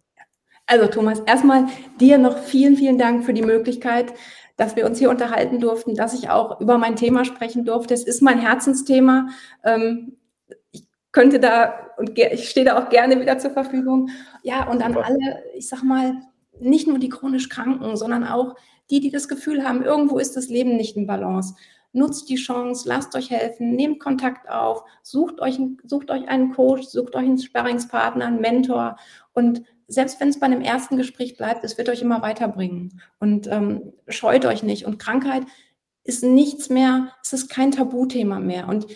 Also 0.67 0.87
Thomas, 0.87 1.21
erstmal 1.25 1.67
dir 1.99 2.17
noch 2.17 2.37
vielen, 2.37 2.75
vielen 2.75 2.97
Dank 2.97 3.23
für 3.23 3.33
die 3.33 3.41
Möglichkeit, 3.41 4.13
dass 4.57 4.75
wir 4.75 4.85
uns 4.85 4.99
hier 4.99 5.09
unterhalten 5.09 5.59
durften, 5.59 5.95
dass 5.95 6.13
ich 6.13 6.29
auch 6.29 6.59
über 6.59 6.77
mein 6.77 6.97
Thema 6.97 7.23
sprechen 7.23 7.63
durfte. 7.63 7.93
Es 7.93 8.03
ist 8.03 8.21
mein 8.21 8.39
Herzensthema. 8.39 9.29
Ähm, 9.63 10.17
ich 10.71 10.83
könnte 11.13 11.39
da 11.39 11.73
und 11.97 12.17
ich 12.19 12.49
stehe 12.49 12.65
da 12.65 12.77
auch 12.77 12.89
gerne 12.89 13.19
wieder 13.21 13.37
zur 13.39 13.51
Verfügung. 13.51 14.09
Ja, 14.43 14.69
und 14.69 14.83
an 14.83 14.97
alle, 14.97 15.43
ich 15.55 15.69
sag 15.69 15.83
mal, 15.83 16.17
nicht 16.59 16.87
nur 16.87 16.99
die 16.99 17.09
chronisch 17.09 17.49
Kranken, 17.49 17.95
sondern 17.95 18.25
auch 18.25 18.55
die, 18.89 18.99
die 18.99 19.11
das 19.11 19.27
Gefühl 19.27 19.67
haben, 19.67 19.83
irgendwo 19.83 20.17
ist 20.17 20.35
das 20.35 20.49
Leben 20.49 20.75
nicht 20.75 20.97
in 20.97 21.07
Balance. 21.07 21.55
Nutzt 21.93 22.29
die 22.29 22.35
Chance, 22.35 22.87
lasst 22.89 23.15
euch 23.15 23.29
helfen, 23.29 23.75
nehmt 23.75 23.99
Kontakt 23.99 24.49
auf, 24.49 24.83
sucht 25.01 25.39
euch, 25.39 25.59
sucht 25.83 26.11
euch 26.11 26.27
einen 26.27 26.51
Coach, 26.53 26.83
sucht 26.83 27.15
euch 27.15 27.25
einen 27.25 27.37
Sparringspartner, 27.37 28.25
einen 28.25 28.41
Mentor 28.41 28.97
und 29.33 29.63
selbst 29.87 30.19
wenn 30.19 30.29
es 30.29 30.39
bei 30.39 30.45
einem 30.45 30.61
ersten 30.61 30.97
Gespräch 30.97 31.37
bleibt, 31.37 31.63
es 31.63 31.77
wird 31.77 31.89
euch 31.89 32.01
immer 32.01 32.21
weiterbringen. 32.21 33.01
Und 33.19 33.47
ähm, 33.47 33.93
scheut 34.07 34.45
euch 34.45 34.63
nicht. 34.63 34.85
Und 34.85 34.99
Krankheit 34.99 35.43
ist 36.03 36.23
nichts 36.23 36.69
mehr, 36.69 37.13
es 37.23 37.33
ist 37.33 37.49
kein 37.49 37.71
Tabuthema 37.71 38.39
mehr. 38.39 38.67
Und 38.67 38.87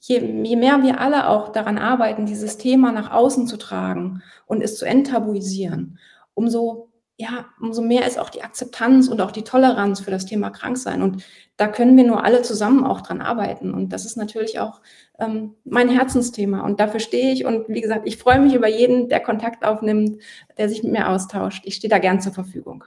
je, 0.00 0.18
je 0.18 0.56
mehr 0.56 0.82
wir 0.82 1.00
alle 1.00 1.28
auch 1.28 1.50
daran 1.50 1.78
arbeiten, 1.78 2.26
dieses 2.26 2.58
Thema 2.58 2.92
nach 2.92 3.10
außen 3.10 3.46
zu 3.46 3.56
tragen 3.56 4.22
und 4.46 4.62
es 4.62 4.78
zu 4.78 4.86
enttabuisieren, 4.86 5.98
umso 6.34 6.90
ja, 7.16 7.46
umso 7.60 7.80
mehr 7.80 8.06
ist 8.06 8.18
auch 8.18 8.28
die 8.28 8.42
Akzeptanz 8.42 9.08
und 9.08 9.20
auch 9.20 9.30
die 9.30 9.44
Toleranz 9.44 10.00
für 10.00 10.10
das 10.10 10.26
Thema 10.26 10.50
Kranksein. 10.50 11.00
Und 11.00 11.22
da 11.56 11.68
können 11.68 11.96
wir 11.96 12.04
nur 12.04 12.24
alle 12.24 12.42
zusammen 12.42 12.84
auch 12.84 13.02
dran 13.02 13.20
arbeiten. 13.20 13.72
Und 13.72 13.92
das 13.92 14.04
ist 14.04 14.16
natürlich 14.16 14.58
auch 14.58 14.80
ähm, 15.20 15.54
mein 15.64 15.88
Herzensthema. 15.88 16.62
Und 16.62 16.80
dafür 16.80 16.98
stehe 16.98 17.32
ich. 17.32 17.44
Und 17.44 17.68
wie 17.68 17.80
gesagt, 17.80 18.08
ich 18.08 18.16
freue 18.16 18.40
mich 18.40 18.54
über 18.54 18.68
jeden, 18.68 19.08
der 19.08 19.20
Kontakt 19.20 19.64
aufnimmt, 19.64 20.20
der 20.58 20.68
sich 20.68 20.82
mit 20.82 20.90
mir 20.90 21.08
austauscht. 21.08 21.62
Ich 21.66 21.76
stehe 21.76 21.90
da 21.90 21.98
gern 21.98 22.20
zur 22.20 22.32
Verfügung. 22.32 22.84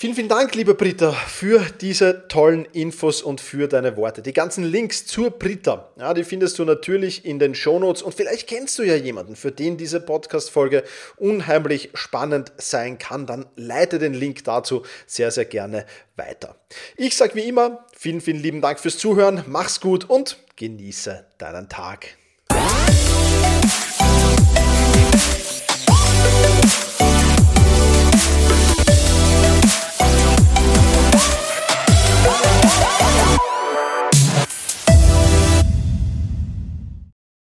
Vielen, 0.00 0.14
vielen 0.14 0.28
Dank, 0.30 0.54
liebe 0.54 0.72
Britta, 0.72 1.12
für 1.12 1.62
diese 1.78 2.26
tollen 2.26 2.64
Infos 2.64 3.20
und 3.20 3.38
für 3.38 3.68
deine 3.68 3.98
Worte. 3.98 4.22
Die 4.22 4.32
ganzen 4.32 4.64
Links 4.64 5.04
zur 5.04 5.28
Britta, 5.28 5.92
ja, 5.98 6.14
die 6.14 6.24
findest 6.24 6.58
du 6.58 6.64
natürlich 6.64 7.26
in 7.26 7.38
den 7.38 7.54
Shownotes 7.54 8.00
und 8.00 8.14
vielleicht 8.14 8.48
kennst 8.48 8.78
du 8.78 8.82
ja 8.82 8.94
jemanden, 8.94 9.36
für 9.36 9.52
den 9.52 9.76
diese 9.76 10.00
Podcast-Folge 10.00 10.84
unheimlich 11.18 11.90
spannend 11.92 12.50
sein 12.56 12.96
kann. 12.96 13.26
Dann 13.26 13.44
leite 13.56 13.98
den 13.98 14.14
Link 14.14 14.42
dazu 14.44 14.86
sehr, 15.06 15.30
sehr 15.30 15.44
gerne 15.44 15.84
weiter. 16.16 16.56
Ich 16.96 17.14
sage 17.14 17.34
wie 17.34 17.46
immer, 17.46 17.84
vielen, 17.94 18.22
vielen 18.22 18.40
lieben 18.40 18.62
Dank 18.62 18.80
fürs 18.80 18.96
Zuhören, 18.96 19.44
mach's 19.48 19.82
gut 19.82 20.08
und 20.08 20.38
genieße 20.56 21.26
deinen 21.36 21.68
Tag. 21.68 22.06